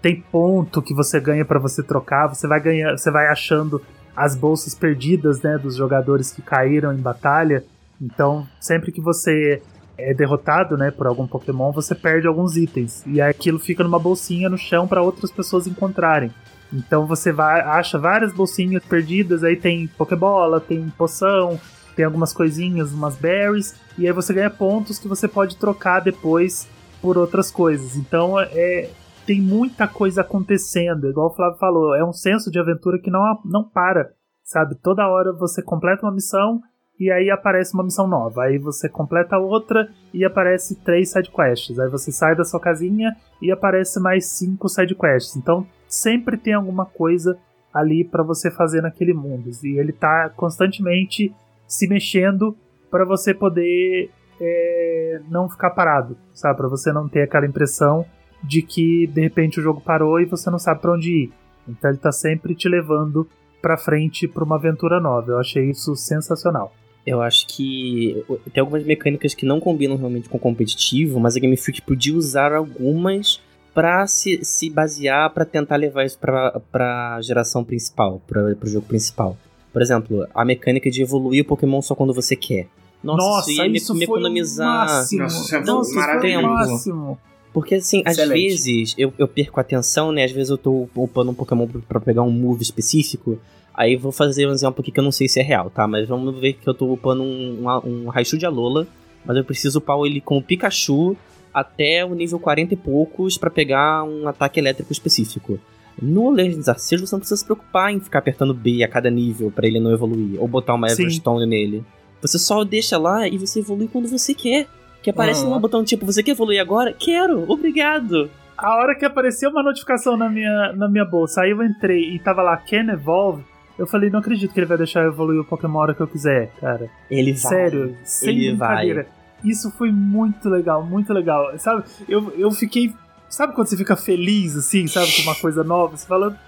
[0.00, 3.82] tem ponto que você ganha pra você trocar, você vai ganhar, você vai achando
[4.16, 7.64] as bolsas perdidas, né, dos jogadores que caíram em batalha.
[8.00, 9.60] Então, sempre que você
[9.96, 14.48] é derrotado, né, por algum Pokémon, você perde alguns itens e aquilo fica numa bolsinha
[14.48, 16.30] no chão pra outras pessoas encontrarem.
[16.72, 21.60] Então você vai acha várias bolsinhas perdidas, aí tem Pokébola, tem poção,
[21.94, 26.68] tem algumas coisinhas, umas berries, e aí você ganha pontos que você pode trocar depois
[27.00, 27.96] por outras coisas.
[27.96, 28.90] Então é
[29.26, 33.40] tem muita coisa acontecendo, igual o Flávio falou, é um senso de aventura que não,
[33.42, 34.74] não para, sabe?
[34.74, 36.60] Toda hora você completa uma missão
[36.98, 41.88] e aí aparece uma missão nova, aí você completa outra e aparece três sidequests, aí
[41.88, 45.36] você sai da sua casinha e aparece mais cinco sidequests.
[45.36, 47.36] Então sempre tem alguma coisa
[47.72, 51.34] ali para você fazer naquele mundo e ele tá constantemente
[51.66, 52.56] se mexendo
[52.88, 56.56] para você poder é, não ficar parado, sabe?
[56.56, 58.06] Para você não ter aquela impressão
[58.40, 61.32] de que de repente o jogo parou e você não sabe para onde ir.
[61.68, 63.26] Então ele tá sempre te levando
[63.60, 65.32] para frente para uma aventura nova.
[65.32, 66.72] Eu achei isso sensacional.
[67.06, 71.40] Eu acho que tem algumas mecânicas que não combinam realmente com o competitivo, mas a
[71.40, 73.40] Game Freak podia usar algumas
[73.74, 78.86] pra se, se basear pra tentar levar isso pra, pra geração principal, pra, pro jogo
[78.86, 79.36] principal.
[79.72, 82.68] Por exemplo, a mecânica de evoluir o Pokémon só quando você quer.
[83.02, 84.86] Nossa, isso ia me, isso me foi o economizar.
[84.86, 85.22] máximo.
[85.22, 86.46] Nossa, isso é Nossa, isso foi o maravilhoso.
[86.70, 87.18] máximo.
[87.52, 88.48] Porque assim, às Excelente.
[88.48, 90.24] vezes eu, eu perco a atenção, né?
[90.24, 93.38] Às vezes eu tô upando um Pokémon pra pegar um move específico.
[93.74, 95.86] Aí vou fazer um exemplo aqui que eu não sei se é real, tá?
[95.88, 98.86] Mas vamos ver que eu tô upando um, um, um Raichu de Alola.
[99.24, 101.16] Mas eu preciso upar ele com o Pikachu
[101.52, 105.58] até o nível 40 e poucos pra pegar um ataque elétrico específico.
[106.00, 109.50] No Legends Arceus você não precisa se preocupar em ficar apertando B a cada nível
[109.50, 110.40] pra ele não evoluir.
[110.40, 110.88] Ou botar uma.
[110.90, 111.84] Everstone nele.
[112.20, 114.66] Você só deixa lá e você evolui quando você quer.
[115.02, 115.54] Que aparece Uhum.
[115.56, 116.92] um botão tipo, você quer evoluir agora?
[116.92, 118.30] Quero, obrigado.
[118.56, 122.18] A hora que apareceu uma notificação na minha, na minha bolsa, aí eu entrei e
[122.18, 123.42] tava lá Can Evolve,
[123.78, 126.00] eu falei, não acredito que ele vai deixar eu evoluir o Pokémon a hora que
[126.00, 126.88] eu quiser, cara.
[127.10, 127.40] Ele vai.
[127.40, 129.06] Sério, sem ele brincadeira.
[129.42, 131.56] Isso foi muito legal, muito legal.
[131.58, 132.94] Sabe, eu, eu fiquei.
[133.28, 135.96] Sabe quando você fica feliz, assim, sabe, com uma coisa nova?
[135.96, 136.38] Você fala,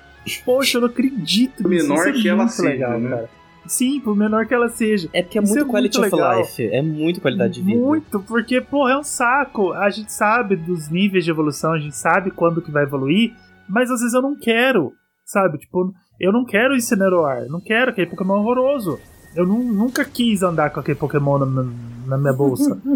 [0.44, 1.88] poxa, eu não acredito nisso.
[1.88, 3.10] Menor Isso é que ela seja, legal, né?
[3.10, 3.30] cara.
[3.66, 5.08] Sim, por menor que ela seja.
[5.12, 6.40] É porque é Isso muito é quality muito of legal.
[6.40, 6.64] life.
[6.64, 7.80] É muito qualidade de vida.
[7.80, 9.72] Muito, porque, porra, é um saco.
[9.72, 13.34] A gente sabe dos níveis de evolução, a gente sabe quando que vai evoluir,
[13.68, 14.92] mas às vezes eu não quero,
[15.24, 15.58] sabe?
[15.58, 18.98] Tipo, eu não quero Incineroar, não quero aquele Pokémon horroroso.
[19.34, 21.64] Eu nu- nunca quis andar com aquele Pokémon na,
[22.06, 22.78] na- minha bolsa.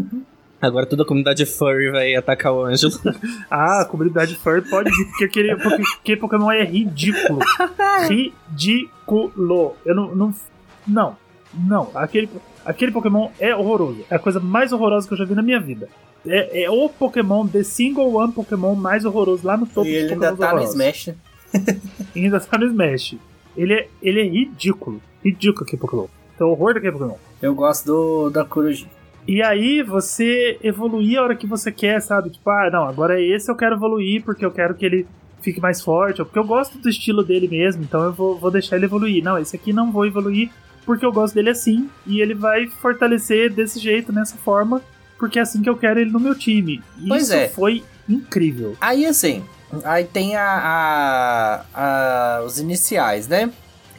[0.62, 2.92] Agora toda a comunidade furry vai atacar o Ângelo.
[3.50, 7.38] ah, a comunidade furry pode vir, porque aquele, porque aquele Pokémon é ridículo.
[8.08, 9.76] Ridículo.
[9.84, 10.14] Eu não.
[10.14, 10.34] Não.
[10.86, 11.16] Não.
[11.54, 11.90] não.
[11.94, 12.28] Aquele,
[12.64, 14.04] aquele Pokémon é horroroso.
[14.10, 15.88] É a coisa mais horrorosa que eu já vi na minha vida.
[16.26, 20.12] É, é o Pokémon, The Single One Pokémon mais horroroso lá no topo E ele
[20.12, 20.74] ainda tá no horrorosos.
[20.74, 21.14] Smash.
[22.14, 23.16] Ainda tá no Smash.
[23.56, 25.00] Ele é, ele é ridículo.
[25.24, 26.06] Ridículo aquele Pokémon.
[26.34, 27.16] Então, o horror daquele Pokémon.
[27.42, 28.86] Eu gosto do da Coruja.
[29.26, 32.30] E aí você evoluir a hora que você quer, sabe?
[32.30, 35.06] Tipo, ah, não, agora esse eu quero evoluir porque eu quero que ele
[35.40, 38.50] fique mais forte, ou porque eu gosto do estilo dele mesmo, então eu vou, vou
[38.50, 39.22] deixar ele evoluir.
[39.22, 40.50] Não, esse aqui não vou evoluir
[40.84, 44.82] porque eu gosto dele assim, e ele vai fortalecer desse jeito, nessa forma,
[45.18, 46.82] porque é assim que eu quero ele no meu time.
[46.98, 47.48] E Pois Isso é.
[47.48, 48.76] foi incrível.
[48.80, 49.44] Aí assim,
[49.84, 50.44] aí tem a,
[51.74, 53.50] a- a- os iniciais, né?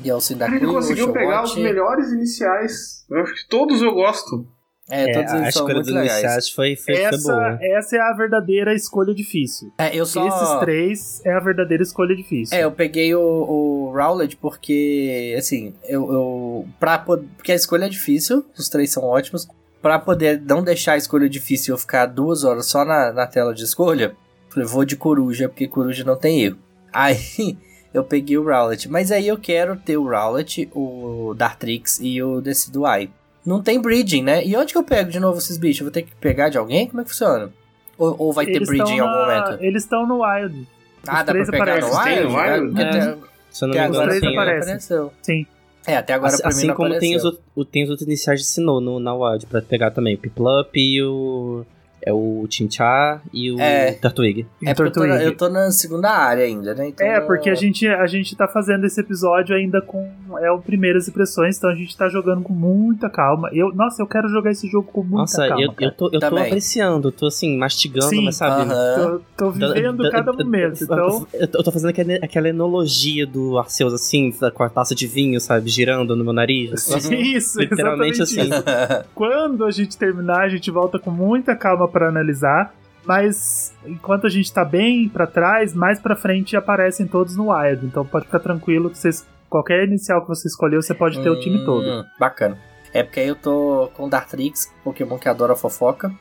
[0.04, 3.06] E é o Cyndaquil, ele o conseguiu pegar os melhores iniciais.
[3.10, 4.48] Eu acho que todos eu gosto.
[4.90, 6.12] É, É, todos a eles são escolha muito dos legais.
[6.20, 7.58] iniciais foi, foi, foi Essa, boa.
[7.62, 9.72] essa é a verdadeira escolha difícil.
[9.78, 10.28] É, eu só...
[10.28, 12.58] Esses três é a verdadeira escolha difícil.
[12.58, 17.90] É, eu peguei o, o Rowlet porque, assim, eu, eu pra porque a escolha é
[17.90, 19.48] difícil, os três são ótimos.
[19.82, 23.26] Pra poder não deixar a escolha difícil e eu ficar duas horas só na, na
[23.28, 24.14] tela de escolha,
[24.54, 26.58] falei, vou de coruja, porque coruja não tem erro.
[26.94, 27.18] Aí
[27.94, 32.42] eu peguei o Rowlet, mas aí eu quero ter o Rowlet, o Dartrix e o
[32.42, 33.10] Decidueye.
[33.46, 34.46] Não tem breeding, né?
[34.46, 35.80] E onde que eu pego de novo esses bichos?
[35.82, 36.88] Eu vou ter que pegar de alguém?
[36.88, 37.52] Como é que funciona?
[37.98, 39.64] Ou, ou vai ter Eles breeding em tão algum na- momento?
[39.64, 40.68] Eles estão no Wild.
[41.08, 42.04] Ah, dá pra três pegar no aparecem.
[42.04, 42.62] Tem Wild?
[42.62, 42.82] no Wild?
[42.82, 42.86] É.
[42.88, 43.18] até-
[43.50, 44.30] Se eu não me engano, aparecem.
[44.38, 45.14] apareceu.
[45.24, 45.46] Sim.
[45.88, 47.26] É, até agora assim pra mim assim não como tem os, apareceu.
[47.26, 50.14] outros- o- tem os outros iniciais de Sinnoh no, na Wild pra pegar também.
[50.14, 51.66] O Piplup e o...
[52.04, 53.92] É o Chimchar e o É.
[53.94, 54.46] Turtwig.
[54.66, 56.88] É porque eu tô, eu tô na segunda área ainda, né?
[56.90, 60.10] Então, É, porque a gente, a gente tá fazendo esse episódio ainda com.
[60.42, 63.50] É o primeiras impressões, então a gente tá jogando com muita calma.
[63.54, 65.62] Eu, nossa, eu quero jogar esse jogo com muita Nossa, calma.
[65.62, 65.92] eu, eu cara.
[65.92, 68.62] tô, eu tô apreciando, eu tô assim, mastigando, Sim, mas sabe...
[68.72, 69.20] Aham.
[69.38, 71.28] Tô, tô vivendo Da- da- cada da- momento, então.
[71.34, 74.96] Eu tô, eu tô fazendo aquela, aquela enologia do Arceus, assim, da- com a taça
[74.96, 76.72] de vinho, sabe, girando no meu nariz.
[76.72, 78.42] Nossa, Isso, literalmente exatamente assim.
[78.42, 79.06] isso.
[79.14, 82.74] Quando a gente terminar, a gente volta com muita calma pra analisar.
[83.06, 87.86] Mas enquanto a gente tá bem pra trás, mais pra frente aparecem todos no Wild.
[87.86, 89.26] Então pode ficar tranquilo que vocês.
[89.50, 91.86] Qualquer inicial que você escolheu, você pode ter o time todo.
[91.86, 92.58] Hum, Bacana.
[92.94, 96.12] É porque aí eu tô com o Dartrix, Pokémon que adora fofoca.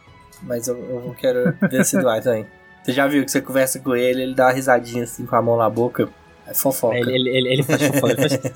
[0.42, 2.46] Mas eu, eu quero Decidueye também.
[2.82, 5.42] Você já viu que você conversa com ele, ele dá uma risadinha assim com a
[5.42, 6.08] mão na boca.
[6.46, 6.96] É fofoca.
[6.96, 8.40] Ele, ele, ele, ele faz fofoca, ele faz...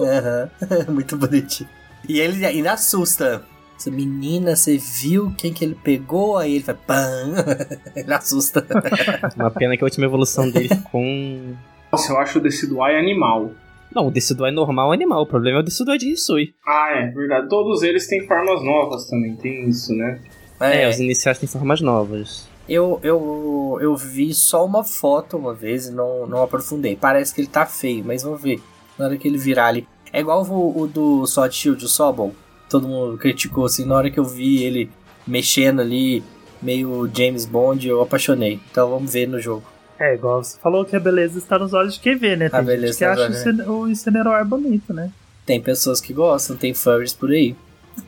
[0.00, 0.50] Aham.
[0.88, 1.68] Muito bonitinho.
[2.08, 3.42] E ele ainda assusta.
[3.76, 6.38] Essa menina, você viu quem que ele pegou?
[6.38, 7.34] Aí ele vai pam.
[7.94, 8.66] ele assusta.
[9.36, 11.54] Uma pena que a última evolução dele ficou um...
[11.92, 13.50] Nossa, eu acho o Decidueye animal.
[13.94, 16.54] Não, o Decidueye normal é animal, o problema é o Decidueye de Hisui.
[16.66, 17.48] Ah, é verdade.
[17.48, 20.20] Todos eles têm formas novas também, tem isso, né?
[20.58, 22.48] É, os iniciais têm formas novas.
[22.68, 26.96] Eu, eu, eu vi só uma foto uma vez e não, não aprofundei.
[26.96, 28.60] Parece que ele tá feio, mas vamos ver.
[28.98, 29.86] Na hora que ele virar ali.
[30.12, 32.34] É igual o, o do Sword Shield, o Sobol.
[32.68, 33.84] Todo mundo criticou assim.
[33.84, 34.90] Na hora que eu vi ele
[35.26, 36.22] mexendo ali,
[36.60, 38.60] meio James Bond, eu apaixonei.
[38.70, 39.62] Então vamos ver no jogo.
[39.98, 42.48] É, igual você falou que a beleza está nos olhos de quem vê, né?
[42.48, 45.10] Tem A gente beleza que tá acha nos o Incineroar bonito, né?
[45.46, 47.54] Tem pessoas que gostam, tem furries por aí.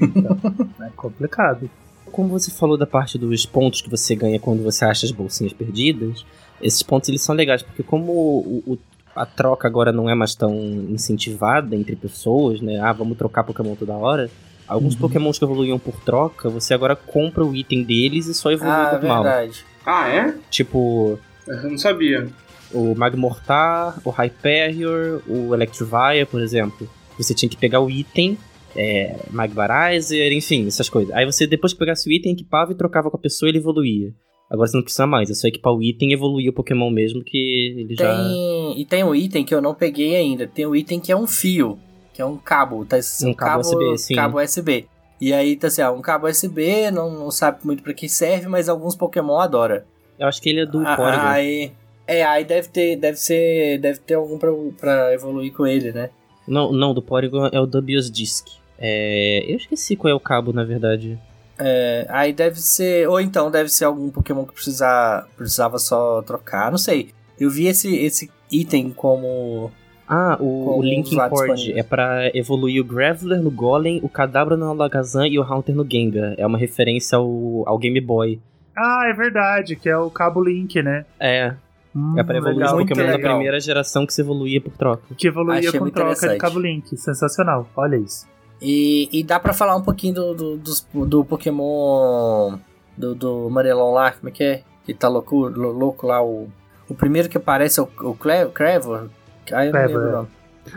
[0.81, 1.71] É complicado.
[2.13, 5.53] Como você falou da parte dos pontos que você ganha quando você acha as bolsinhas
[5.53, 6.25] perdidas,
[6.61, 8.79] esses pontos eles são legais, porque como o- o-
[9.15, 10.55] a troca agora não é mais tão
[10.91, 12.79] incentivada entre pessoas, né?
[12.81, 14.31] Ah, vamos trocar Pokémon toda hora.
[14.69, 15.01] Alguns Uhum.
[15.01, 18.93] Pokémons que evoluíam por troca, você agora compra o item deles e só evolui Ah,
[18.93, 19.23] normal.
[19.23, 19.65] verdade.
[19.87, 20.35] Ah, é?
[20.51, 22.29] Tipo, Eu não sabia.
[22.75, 26.89] o Magmortar, o Hyperior, o Electivire, por exemplo.
[27.17, 28.37] Você tinha que pegar o item,
[28.77, 31.15] é, Magvarizer, enfim, essas coisas.
[31.15, 34.13] Aí você, depois que pegasse o item, equipava e trocava com a pessoa, ele evoluía.
[34.51, 37.23] Agora você não precisa mais, é só equipar o item e evoluir o Pokémon mesmo,
[37.25, 38.15] que ele já...
[38.17, 40.47] Tem, e tem um item que eu não peguei ainda.
[40.47, 41.79] Tem um item que é um fio,
[42.19, 42.97] que é um cabo, tá?
[43.23, 44.15] Um cabo USB, sim.
[44.17, 44.89] Cabo USB.
[45.21, 48.49] E aí tá assim, ó, um cabo USB, não, não sabe muito pra que serve,
[48.49, 49.83] mas alguns Pokémon adoram.
[50.19, 51.23] Eu acho que ele é do Ah, Porygon.
[51.23, 51.73] Aí,
[52.09, 54.51] é, aí deve ter, deve ser, deve ter algum pra,
[54.81, 56.11] pra evoluir com ele, né?
[56.45, 58.49] Não, não, do Porygon é o Dubious Disc.
[58.77, 61.17] É, eu esqueci qual é o cabo, na verdade.
[61.57, 66.69] É, aí deve ser, ou então deve ser algum Pokémon que precisa, precisava só trocar,
[66.69, 67.11] não sei.
[67.39, 69.71] Eu vi esse, esse item como
[70.09, 74.71] Ah, o, o lá Cord é pra evoluir o Graveler no Golem, o Cadabra no
[74.71, 76.35] Alakazam e o Haunter no Gengar.
[76.39, 78.41] É uma referência ao, ao Game Boy.
[78.77, 81.05] Ah, é verdade, que é o cabo Link, né?
[81.21, 81.55] É,
[81.97, 82.77] Hum, é pra evoluir legal.
[82.77, 85.03] os Pokémon da primeira geração que se evoluía por troca.
[85.17, 86.97] Que evoluía Achei com troca de cabo Link.
[86.97, 87.67] Sensacional.
[87.75, 88.27] Olha isso.
[88.63, 92.59] E, e dá pra falar um pouquinho do, do, dos- do Pokémon
[92.97, 94.63] do, do amarelão lá, como é que é?
[94.85, 96.49] Que tá louco, lou- louco lá, o,
[96.89, 99.09] o primeiro que aparece é o, o Cle- Crevor.
[99.53, 100.13] Ah, eu não lembro o é.
[100.13, 100.29] nome.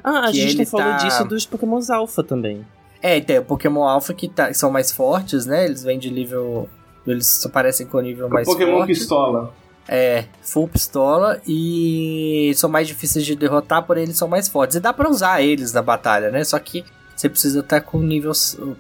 [0.03, 2.65] Ah, a Que gente não falou tá- disso dos Pokémons Alpha também.
[3.01, 5.65] É, tem o Pokémon Alpha que, tá, que são mais fortes, né?
[5.65, 6.69] Eles vêm de nível.
[7.05, 8.87] Eles aparecem com nível mais Pokémon forte.
[8.93, 9.53] Pistola.
[9.89, 14.75] É, full pistola e são mais difíceis de derrotar, porém eles são mais fortes.
[14.75, 16.43] E dá pra usar eles na batalha, né?
[16.43, 18.31] Só que você precisa estar com um nível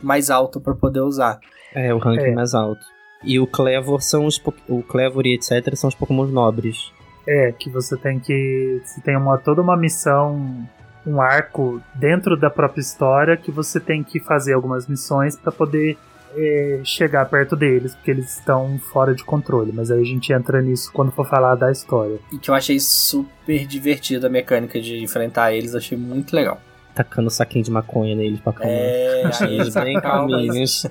[0.01, 1.39] mais alto pra poder usar.
[1.73, 2.31] É, o ranking É.
[2.33, 2.81] mais alto.
[3.23, 4.41] E o Clevor são os.
[4.69, 5.75] O Clevor e etc.
[5.75, 6.91] são os Pokémon nobres.
[7.27, 8.81] É, que você tem que.
[8.83, 10.67] Você tem uma, toda uma missão,
[11.05, 15.97] um arco dentro da própria história que você tem que fazer algumas missões pra poder
[16.35, 19.71] é, chegar perto deles, porque eles estão fora de controle.
[19.71, 22.19] Mas aí a gente entra nisso quando for falar da história.
[22.31, 26.59] E que eu achei super divertido a mecânica de enfrentar eles, achei muito legal.
[26.93, 28.75] Tacando saquinho de maconha neles pra calmar.
[28.75, 30.85] É, aí eles bem calminhos.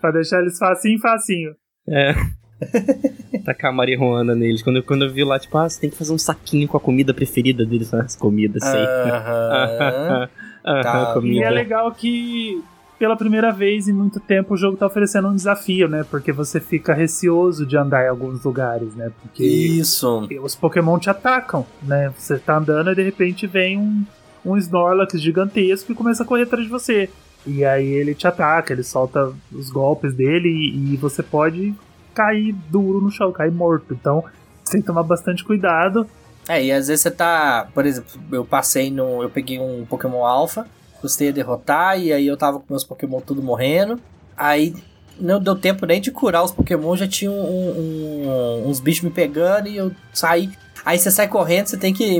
[0.00, 1.54] Pra deixar eles facinho, facinho.
[1.88, 2.14] É.
[3.44, 4.62] Tacar marihuana neles.
[4.62, 6.76] Quando eu, quando eu vi lá, tipo, ah, você tem que fazer um saquinho com
[6.76, 7.92] a comida preferida deles.
[7.92, 8.84] Ah, comida, sei.
[8.84, 10.28] Aham.
[10.66, 11.20] Aham, tá.
[11.22, 12.60] E é legal que,
[12.98, 16.04] pela primeira vez em muito tempo, o jogo tá oferecendo um desafio, né?
[16.10, 19.12] Porque você fica receoso de andar em alguns lugares, né?
[19.22, 20.28] Porque Isso.
[20.42, 22.12] os Pokémon te atacam, né?
[22.16, 24.04] Você tá andando e de repente vem um,
[24.44, 27.08] um Snorlax gigantesco e começa a correr atrás de você.
[27.46, 31.72] E aí ele te ataca, ele solta os golpes dele e, e você pode
[32.16, 33.92] cair duro no chão, cair morto.
[33.92, 34.24] Então
[34.64, 36.06] você tem que tomar bastante cuidado.
[36.48, 37.68] É, e às vezes você tá.
[37.74, 39.22] Por exemplo, eu passei no.
[39.22, 40.66] Eu peguei um Pokémon Alpha,
[41.00, 44.00] custei a derrotar, e aí eu tava com meus Pokémon tudo morrendo.
[44.36, 44.74] Aí
[45.20, 49.10] não deu tempo nem de curar os Pokémon, já tinha um- um- uns bichos me
[49.10, 50.50] pegando e eu saí.
[50.84, 52.18] Aí você sai correndo, você tem que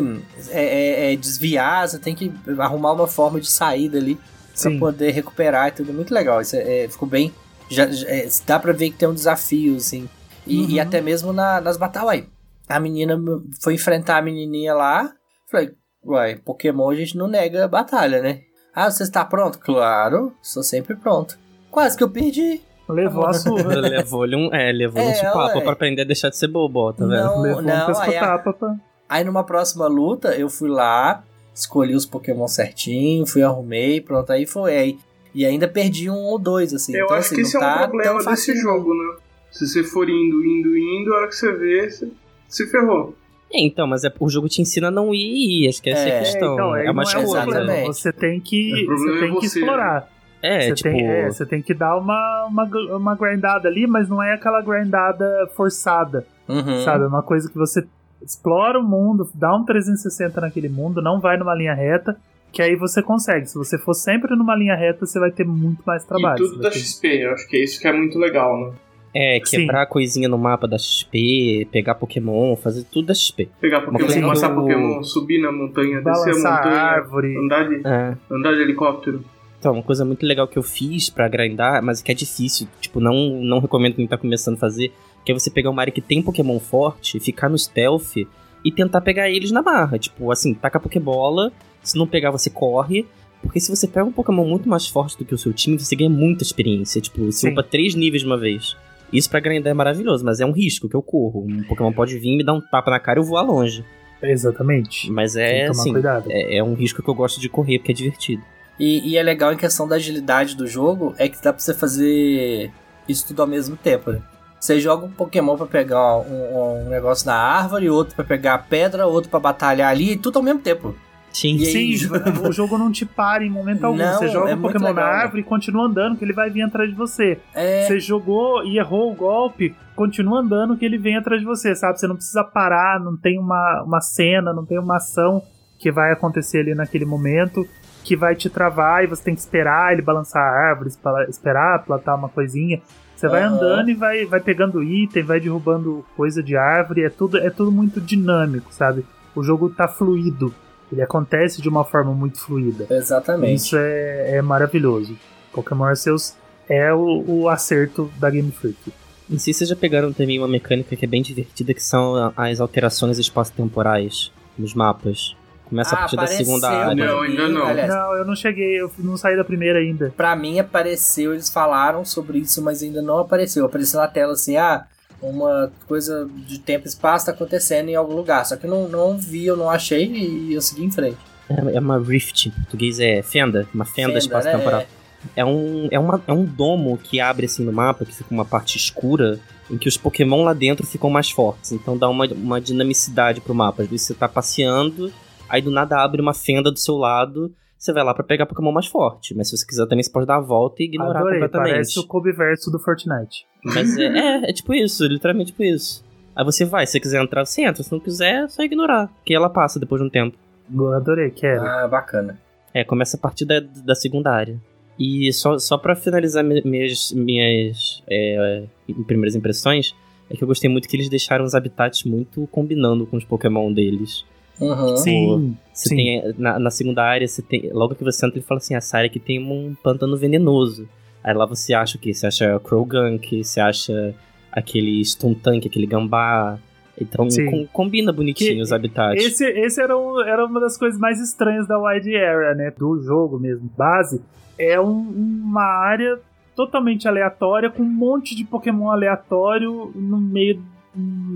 [0.50, 4.24] é, é, é, desviar, você tem que arrumar uma forma de saída ali pra
[4.72, 4.78] Sim.
[4.78, 5.92] poder recuperar e tudo.
[5.92, 6.40] Muito legal.
[6.40, 7.32] Isso é- é, ficou bem.
[7.68, 10.08] Já, já- é, dá pra ver que tem um desafio, assim.
[10.46, 10.70] E, Uhum.
[10.70, 12.10] e até mesmo na- nas batalhas.
[12.10, 12.26] Aí,
[12.68, 13.18] a menina
[13.62, 15.12] foi enfrentar a menininha lá.
[15.50, 15.72] Falei,
[16.04, 18.40] uai, Pokémon a gente não nega batalha, né?
[18.74, 19.58] Ah, você está pronto?
[19.58, 21.38] Claro, sou sempre pronto.
[21.70, 22.60] Quase que eu perdi.
[22.88, 23.80] Levou a surra.
[23.80, 25.60] Levou-lhe um, é, levou um É, chupapo ué.
[25.64, 27.16] pra aprender a deixar de ser bobo, tá vendo?
[27.16, 28.76] Não, Levou um não, aí, a- pescotapa pra...
[29.08, 34.46] aí numa próxima luta eu fui lá, escolhi os Pokémon certinho, fui arrumei, pronto, aí
[34.46, 34.76] foi.
[34.76, 34.98] Aí,
[35.36, 36.96] e ainda perdi um ou dois, assim.
[36.96, 39.16] Eu então, acho assim, que não esse é um tá problema desse fácil, jogo, né?
[39.52, 42.08] Se você for indo, indo, indo, a hora que você vê, você
[42.48, 43.14] se ferrou.
[43.52, 45.90] É, então, mas é, o jogo te ensina a não ir e ir, acho que
[45.90, 46.54] essa é, É, a questão.
[46.54, 47.84] então, é uma não é o escolha.
[47.86, 50.08] Você tem que, você é tem que você, explorar.
[50.42, 50.88] É, você, tipo.
[50.90, 52.64] tem, é, você tem que dar uma, uma,
[52.96, 56.84] uma grindada ali, mas não é aquela grindada forçada, Uhum.
[56.84, 57.04] sabe?
[57.04, 57.86] É uma coisa que você
[58.22, 62.16] explora o mundo, dá um 360 naquele mundo, não vai numa linha reta,
[62.56, 63.46] que aí você consegue.
[63.46, 66.42] Se você for sempre numa linha reta, você vai ter muito mais trabalho.
[66.42, 68.72] e tudo da ter- XP, eu acho que é isso que é muito legal, né?
[69.14, 69.58] É, Sim.
[69.58, 73.48] quebrar coisinha no mapa da XP, pegar Pokémon, fazer tudo da XP.
[73.60, 73.98] Pegar Pokémon,
[74.34, 77.36] eu- Pokémon, subir na montanha, descer a montanha, árvore.
[77.38, 78.16] andar de, É.
[78.30, 79.22] andar de helicóptero.
[79.58, 83.00] Então, uma coisa muito legal que eu fiz pra grindar, mas que é difícil, tipo,
[83.00, 84.92] não, não recomendo quem tá começando a fazer,
[85.24, 88.16] que é você pegar uma área que tem Pokémon forte, ficar no stealth
[88.64, 89.98] e tentar pegar eles na barra.
[89.98, 91.52] Tipo, assim, taca a Pokébola,
[91.82, 93.06] se não pegar você corre,
[93.42, 95.94] porque se você pega um Pokémon muito mais forte do que o seu time, você
[95.94, 97.00] ganha muita experiência.
[97.00, 97.52] Tipo, você Sim.
[97.52, 98.76] upa três níveis de uma vez.
[99.12, 101.46] Isso pra grindar é maravilhoso, mas é um risco que eu corro.
[101.48, 103.84] Um Pokémon pode vir, me dar um tapa na cara e eu voar longe.
[104.22, 105.10] Exatamente.
[105.10, 106.30] Mas Tem é, que tomar assim, cuidado.
[106.30, 108.42] é, é um risco que eu gosto de correr, porque é divertido.
[108.78, 111.72] E, e é legal em questão da agilidade do jogo, é que dá pra você
[111.72, 112.70] fazer
[113.08, 114.20] isso tudo ao mesmo tempo, né?
[114.66, 118.58] Você joga um Pokémon pra pegar um, um negócio na árvore, outro pra pegar a
[118.58, 120.94] pedra, outro pra batalhar ali, tudo ao mesmo tempo.
[121.32, 122.08] Sim, E aí, Sim,
[122.48, 123.98] o jogo não te para em momento algum.
[123.98, 125.22] Não, você joga é o muito Pokémon na legal, né?
[125.22, 127.38] árvore e continua andando, que ele vai vir atrás de você.
[127.54, 131.74] É, Você jogou e errou o golpe, continua andando que ele vem atrás de você,
[131.76, 132.00] sabe?
[132.00, 135.42] Você não precisa parar, não tem uma, uma cena, não tem uma ação
[135.78, 137.68] que vai acontecer ali naquele momento
[138.02, 140.90] que vai te travar e você tem que esperar ele balançar a árvore,
[141.28, 142.80] esperar plantar uma coisinha.
[143.16, 143.54] Você vai Aham.
[143.54, 147.72] andando e vai, vai pegando item, vai derrubando coisa de árvore, é tudo, é tudo
[147.72, 149.04] muito dinâmico, sabe?
[149.34, 150.54] O jogo tá fluido,
[150.92, 152.86] ele acontece de uma forma muito fluida.
[152.90, 153.54] exatamente.
[153.54, 155.16] Isso é, é maravilhoso.
[155.52, 156.34] Pokémon Arceus
[156.68, 158.92] é o, o acerto da Game Freak.
[159.28, 162.60] Em si, vocês já pegaram também uma mecânica que é bem divertida, que são as
[162.60, 165.34] alterações espaço-temporais nos mapas.
[165.68, 166.94] Começa a Ah, partir da segunda área.
[167.06, 167.66] Não, ainda não.
[167.66, 170.12] Aliás, Não, eu não cheguei, eu não saí da primeira ainda.
[170.16, 173.64] Pra mim apareceu, eles falaram sobre isso, mas ainda não apareceu.
[173.66, 174.86] Apareceu na tela assim, ah,
[175.20, 178.44] uma coisa de tempo e espaço tá acontecendo em algum lugar.
[178.46, 181.18] Só que eu não, não vi, eu não achei e eu segui em frente.
[181.48, 184.80] É é uma rift, em português é fenda, uma fenda, Fenda, espaço-temporal.
[184.80, 184.86] né?
[185.34, 188.44] É um, é, uma, é um domo que abre assim no mapa, que fica uma
[188.44, 189.40] parte escura,
[189.70, 191.72] em que os Pokémon lá dentro ficam mais fortes.
[191.72, 193.82] Então dá uma, uma dinamicidade pro mapa.
[193.82, 195.12] Às vezes você tá passeando,
[195.48, 198.72] aí do nada abre uma fenda do seu lado, você vai lá pra pegar Pokémon
[198.72, 199.34] mais forte.
[199.34, 201.72] Mas se você quiser também, você pode dar a volta e ignorar Adorei, completamente.
[201.72, 203.46] parece o Kobe verso do Fortnite.
[203.64, 206.04] Mas é, é, é tipo isso, literalmente tipo isso.
[206.34, 207.82] Aí você vai, se você quiser entrar, você entra.
[207.82, 209.10] Se não quiser, é só ignorar.
[209.24, 210.36] Que ela passa depois de um tempo.
[210.74, 211.62] Eu adorei, quero.
[211.62, 212.38] Ah, bacana.
[212.74, 214.60] É, começa a partir da, da segunda área.
[214.98, 218.64] E só, só pra finalizar mi- minhas, minhas é,
[219.06, 219.94] primeiras impressões,
[220.28, 223.72] é que eu gostei muito que eles deixaram os habitats muito combinando com os Pokémon
[223.72, 224.24] deles.
[224.60, 224.96] Uhum.
[224.96, 225.96] Sim, Você sim.
[225.96, 227.70] tem, na, na segunda área, você tem.
[227.72, 230.88] Logo que você entra, ele fala assim: essa área aqui tem um pântano venenoso.
[231.22, 232.14] Aí lá você acha o quê?
[232.14, 234.14] Você acha Krogunk, você acha
[234.50, 236.58] aquele Stuntank, aquele gambá.
[236.98, 239.22] Então com- combina bonitinho Que os habitats.
[239.22, 242.72] Esse, esse era, um- era uma das coisas mais estranhas da Wide Area, né?
[242.78, 244.22] Do jogo mesmo, base.
[244.58, 246.18] É um- uma área
[246.54, 250.62] totalmente aleatória, com um monte de Pokémon aleatório no meio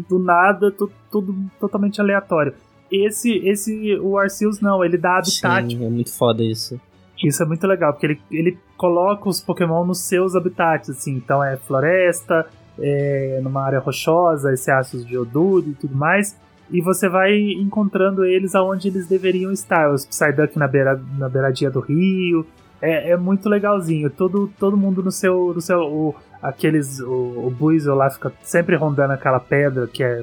[0.09, 2.55] do nada, tu- tudo totalmente aleatório.
[2.91, 5.71] Esse, esse, o Arceus não, ele dá habitat.
[5.71, 6.81] Sim, é muito foda isso.
[7.23, 11.15] Isso é muito legal, porque ele, ele coloca os Pokémon nos seus habitats, assim.
[11.15, 12.47] Então é floresta,
[12.79, 16.37] é numa área rochosa, esse aços de Geodude e tudo mais.
[16.71, 19.93] E você vai encontrando eles aonde eles deveriam estar.
[19.93, 22.47] Os Psyduck na, beira, na beiradinha do rio.
[22.83, 24.09] É, é muito legalzinho.
[24.11, 25.53] Todo, todo mundo no seu.
[25.55, 27.01] No seu o, aqueles.
[27.01, 30.23] O, o Buizel lá fica sempre rondando aquela pedra que é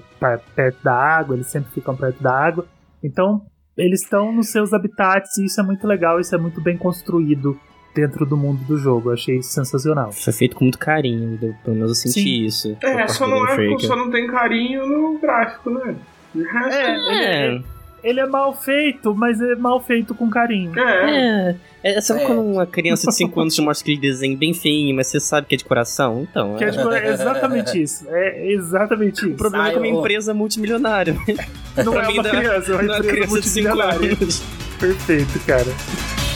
[0.55, 1.36] perto da água.
[1.36, 2.66] Eles sempre ficam perto da água.
[3.03, 3.41] Então,
[3.78, 7.60] eles estão nos seus habitats e isso é muito legal, isso é muito bem construído
[7.93, 9.10] dentro do mundo do jogo.
[9.10, 10.12] Eu achei isso sensacional.
[10.12, 12.45] Foi feito com muito carinho, eu- pelo menos eu senti Sim.
[12.45, 12.78] isso.
[12.82, 15.95] É, só não, é, só não tem carinho no gráfico, né?
[16.34, 16.76] De resto,
[17.12, 17.62] É,
[18.10, 20.72] ele, é mal feito, mas é mal feito com carinho.
[20.80, 21.55] é.
[21.84, 22.26] É, é, sabe É.
[22.26, 25.47] quando uma criança de 5 anos te mostra aquele desenho bem feinho, mas você sabe
[25.47, 26.28] que é de coração?
[26.30, 26.72] Então, Que é, é.
[26.72, 28.05] tipo, é exatamente isso.
[28.10, 29.38] É exatamente O isso.
[29.38, 31.16] problema é que é uma Ai, empresa multimilionária.
[31.86, 34.18] Não é uma não é- criança, é uma é empresa criança de 5 multimilionária.
[34.80, 36.26] Perfeito, cara.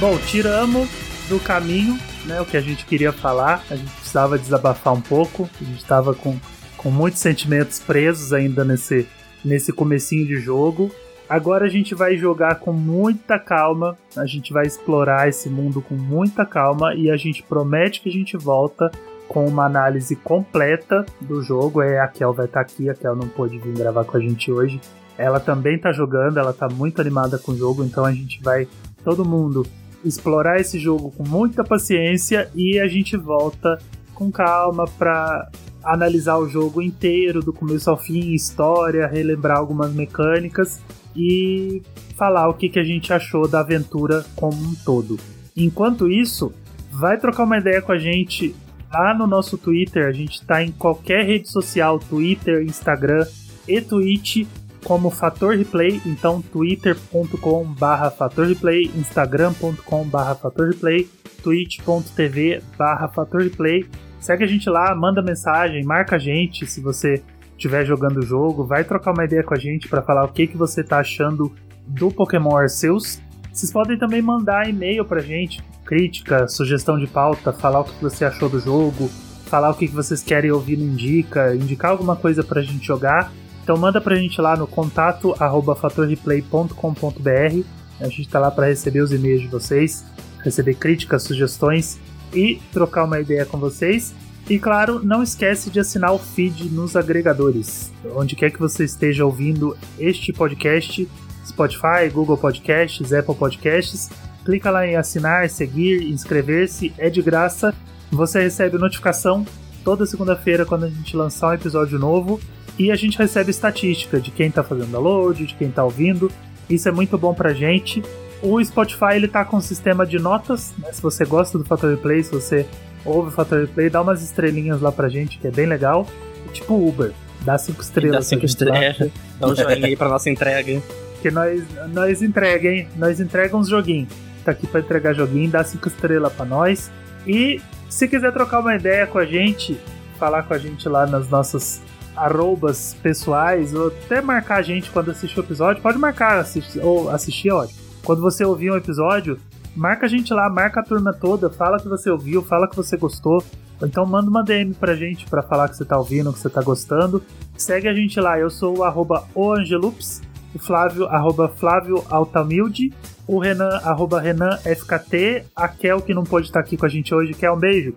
[0.00, 0.88] Bom, tiramos
[1.28, 3.62] do caminho né, o que a gente queria falar.
[3.70, 5.46] A gente precisava desabafar um pouco.
[5.60, 6.38] A gente estava com,
[6.78, 9.06] com muitos sentimentos presos ainda nesse,
[9.44, 10.90] nesse comecinho de jogo.
[11.28, 15.94] Agora a gente vai jogar com muita calma, a gente vai explorar esse mundo com
[15.94, 18.90] muita calma e a gente promete que a gente volta
[19.28, 21.82] com uma análise completa do jogo.
[21.82, 24.50] É, a Kel vai estar aqui, a Kel não pôde vir gravar com a gente
[24.50, 24.80] hoje.
[25.18, 28.66] Ela também tá jogando, ela tá muito animada com o jogo, então a gente vai,
[29.04, 29.64] todo mundo,
[30.04, 33.78] explorar esse jogo com muita paciência e a gente volta
[34.14, 35.50] com calma pra
[35.82, 40.80] analisar o jogo inteiro, do começo ao fim, história, relembrar algumas mecânicas
[41.16, 41.82] e
[42.16, 45.18] falar o que, que a gente achou da aventura como um todo.
[45.56, 46.52] Enquanto isso,
[46.90, 48.54] vai trocar uma ideia com a gente
[48.92, 50.06] lá no nosso Twitter.
[50.06, 53.26] A gente está em qualquer rede social, Twitter, Instagram
[53.66, 54.46] e Twitch
[54.84, 61.08] como Fator Replay, então twitter.com barra Fator Replay, instagram.com barra Fator Replay,
[61.42, 63.86] twitch.tv barra Fator Replay.
[64.18, 67.22] Segue a gente lá, manda mensagem, marca a gente se você
[67.52, 70.46] estiver jogando o jogo, vai trocar uma ideia com a gente para falar o que,
[70.46, 71.52] que você tá achando
[71.86, 73.20] do Pokémon Arceus.
[73.52, 78.24] Vocês podem também mandar e-mail pra gente, crítica, sugestão de pauta, falar o que você
[78.24, 79.10] achou do jogo,
[79.46, 83.32] falar o que vocês querem ouvir no Indica, indicar alguma coisa pra gente jogar.
[83.62, 87.64] Então manda pra gente lá no contato arroba fatorreplay.com.br.
[88.00, 90.04] A gente tá lá para receber os e-mails de vocês,
[90.42, 91.98] receber críticas, sugestões
[92.32, 94.14] e trocar uma ideia com vocês.
[94.48, 97.92] E claro, não esquece de assinar o feed nos agregadores.
[98.16, 101.08] Onde quer que você esteja ouvindo este podcast,
[101.46, 104.10] Spotify, Google Podcasts, Apple Podcasts,
[104.44, 107.74] clica lá em assinar, seguir, inscrever-se, é de graça.
[108.10, 109.46] Você recebe notificação
[109.84, 112.40] toda segunda-feira quando a gente lançar um episódio novo
[112.80, 116.32] e a gente recebe estatística de quem está fazendo download, de quem está ouvindo.
[116.66, 118.02] Isso é muito bom pra gente.
[118.40, 120.90] O Spotify ele tá com um sistema de notas, né?
[120.90, 122.66] Se você gosta do Fator Play, se você
[123.04, 126.06] ouve o Fator Play, dá umas estrelinhas lá pra gente, que é bem legal.
[126.54, 127.12] Tipo Uber.
[127.42, 128.26] Dá cinco Dá estrelas.
[128.26, 129.12] cinco gente lá, estrelas.
[129.38, 130.82] Dá um joinha aí pra nossa entrega.
[131.20, 131.62] Que nós,
[131.92, 132.88] nós entrega, hein?
[132.96, 134.08] Nós entregamos joguinho.
[134.42, 136.90] Tá aqui pra entregar joguinho, dá cinco estrelas pra nós.
[137.26, 137.60] E
[137.90, 139.78] se quiser trocar uma ideia com a gente,
[140.18, 141.82] falar com a gente lá nas nossas
[142.16, 147.10] arrobas pessoais, ou até marcar a gente quando assistir o episódio, pode marcar, assistir, ou
[147.10, 147.80] assistir, é ótimo.
[148.04, 149.38] Quando você ouvir um episódio,
[149.76, 152.96] marca a gente lá, marca a turma toda, fala que você ouviu, fala que você
[152.96, 153.44] gostou.
[153.80, 156.50] Ou então manda uma DM pra gente pra falar que você tá ouvindo, que você
[156.50, 157.22] tá gostando.
[157.56, 160.22] Segue a gente lá, eu sou o arroba oangelups,
[160.54, 162.92] o Flávio, arroba Flávio Altamilde,
[163.26, 167.14] o Renan, arroba Renan FKT, a Kel, que não pôde estar aqui com a gente
[167.14, 167.94] hoje, Kel, um beijo,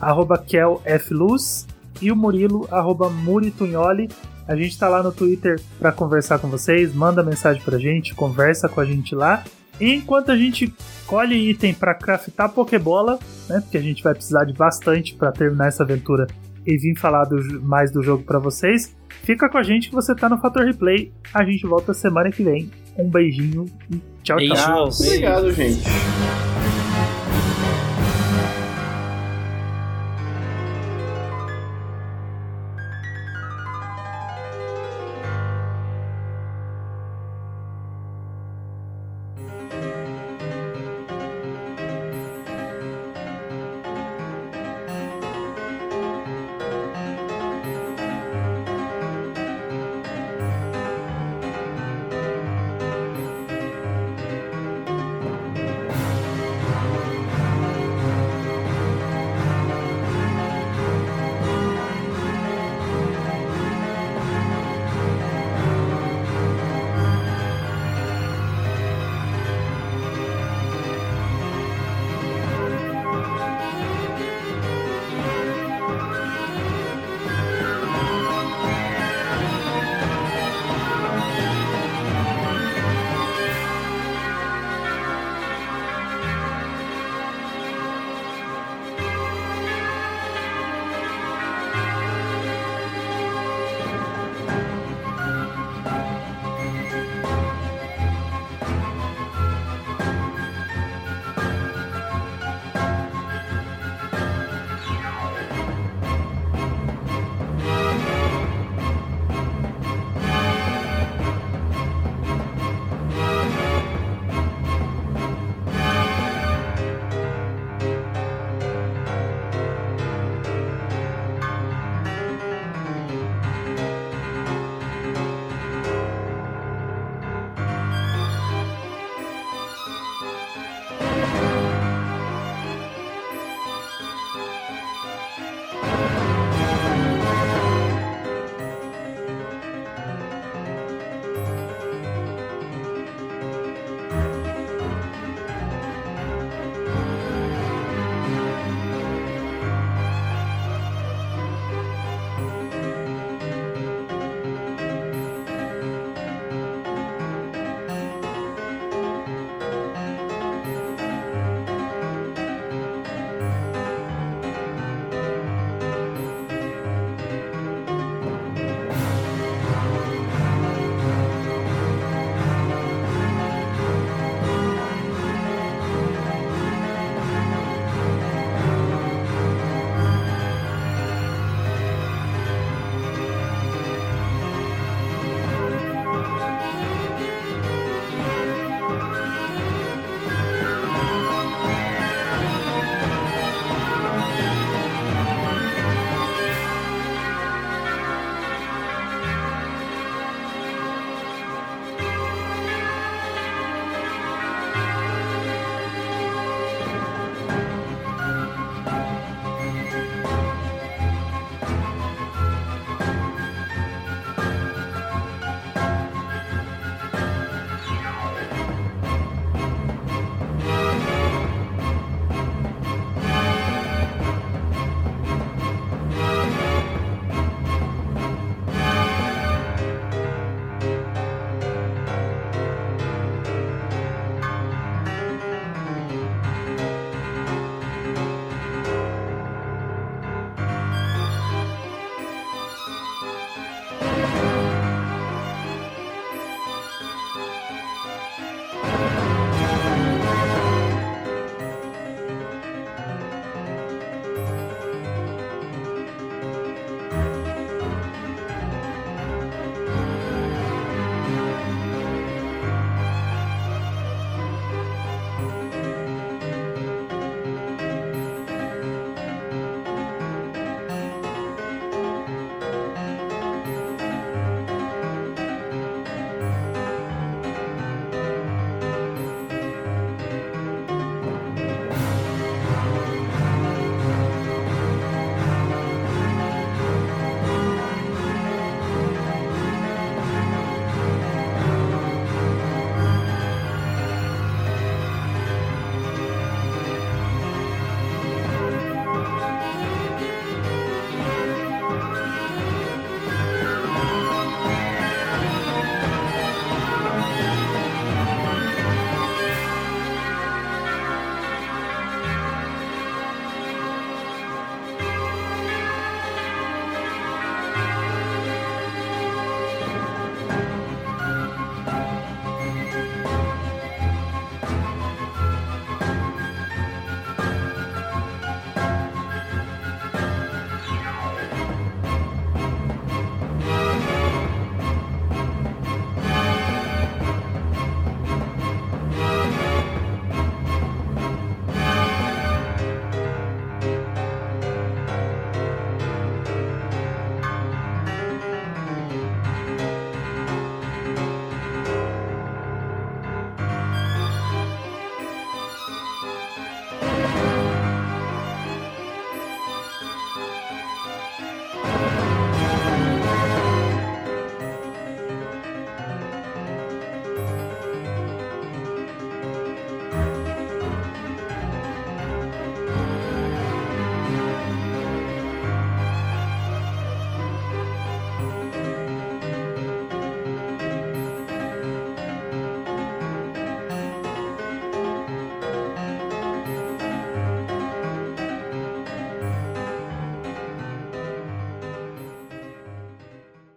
[0.00, 1.66] arroba Kel F Luz,
[2.00, 4.08] e o Murilo, arroba Muritunholi.
[4.46, 8.68] A gente tá lá no Twitter pra conversar com vocês, manda mensagem pra gente, conversa
[8.68, 9.44] com a gente lá.
[9.80, 10.72] E enquanto a gente
[11.06, 13.18] colhe item pra craftar Pokébola,
[13.48, 16.26] né, porque a gente vai precisar de bastante pra terminar essa aventura
[16.66, 20.14] e vir falar do mais do jogo pra vocês, fica com a gente que você
[20.14, 21.12] tá no Fator Replay.
[21.34, 22.70] A gente volta semana que vem.
[22.96, 24.84] Um beijinho e tchau, tchau.
[24.84, 25.00] Beijos.
[25.00, 25.82] Obrigado, gente.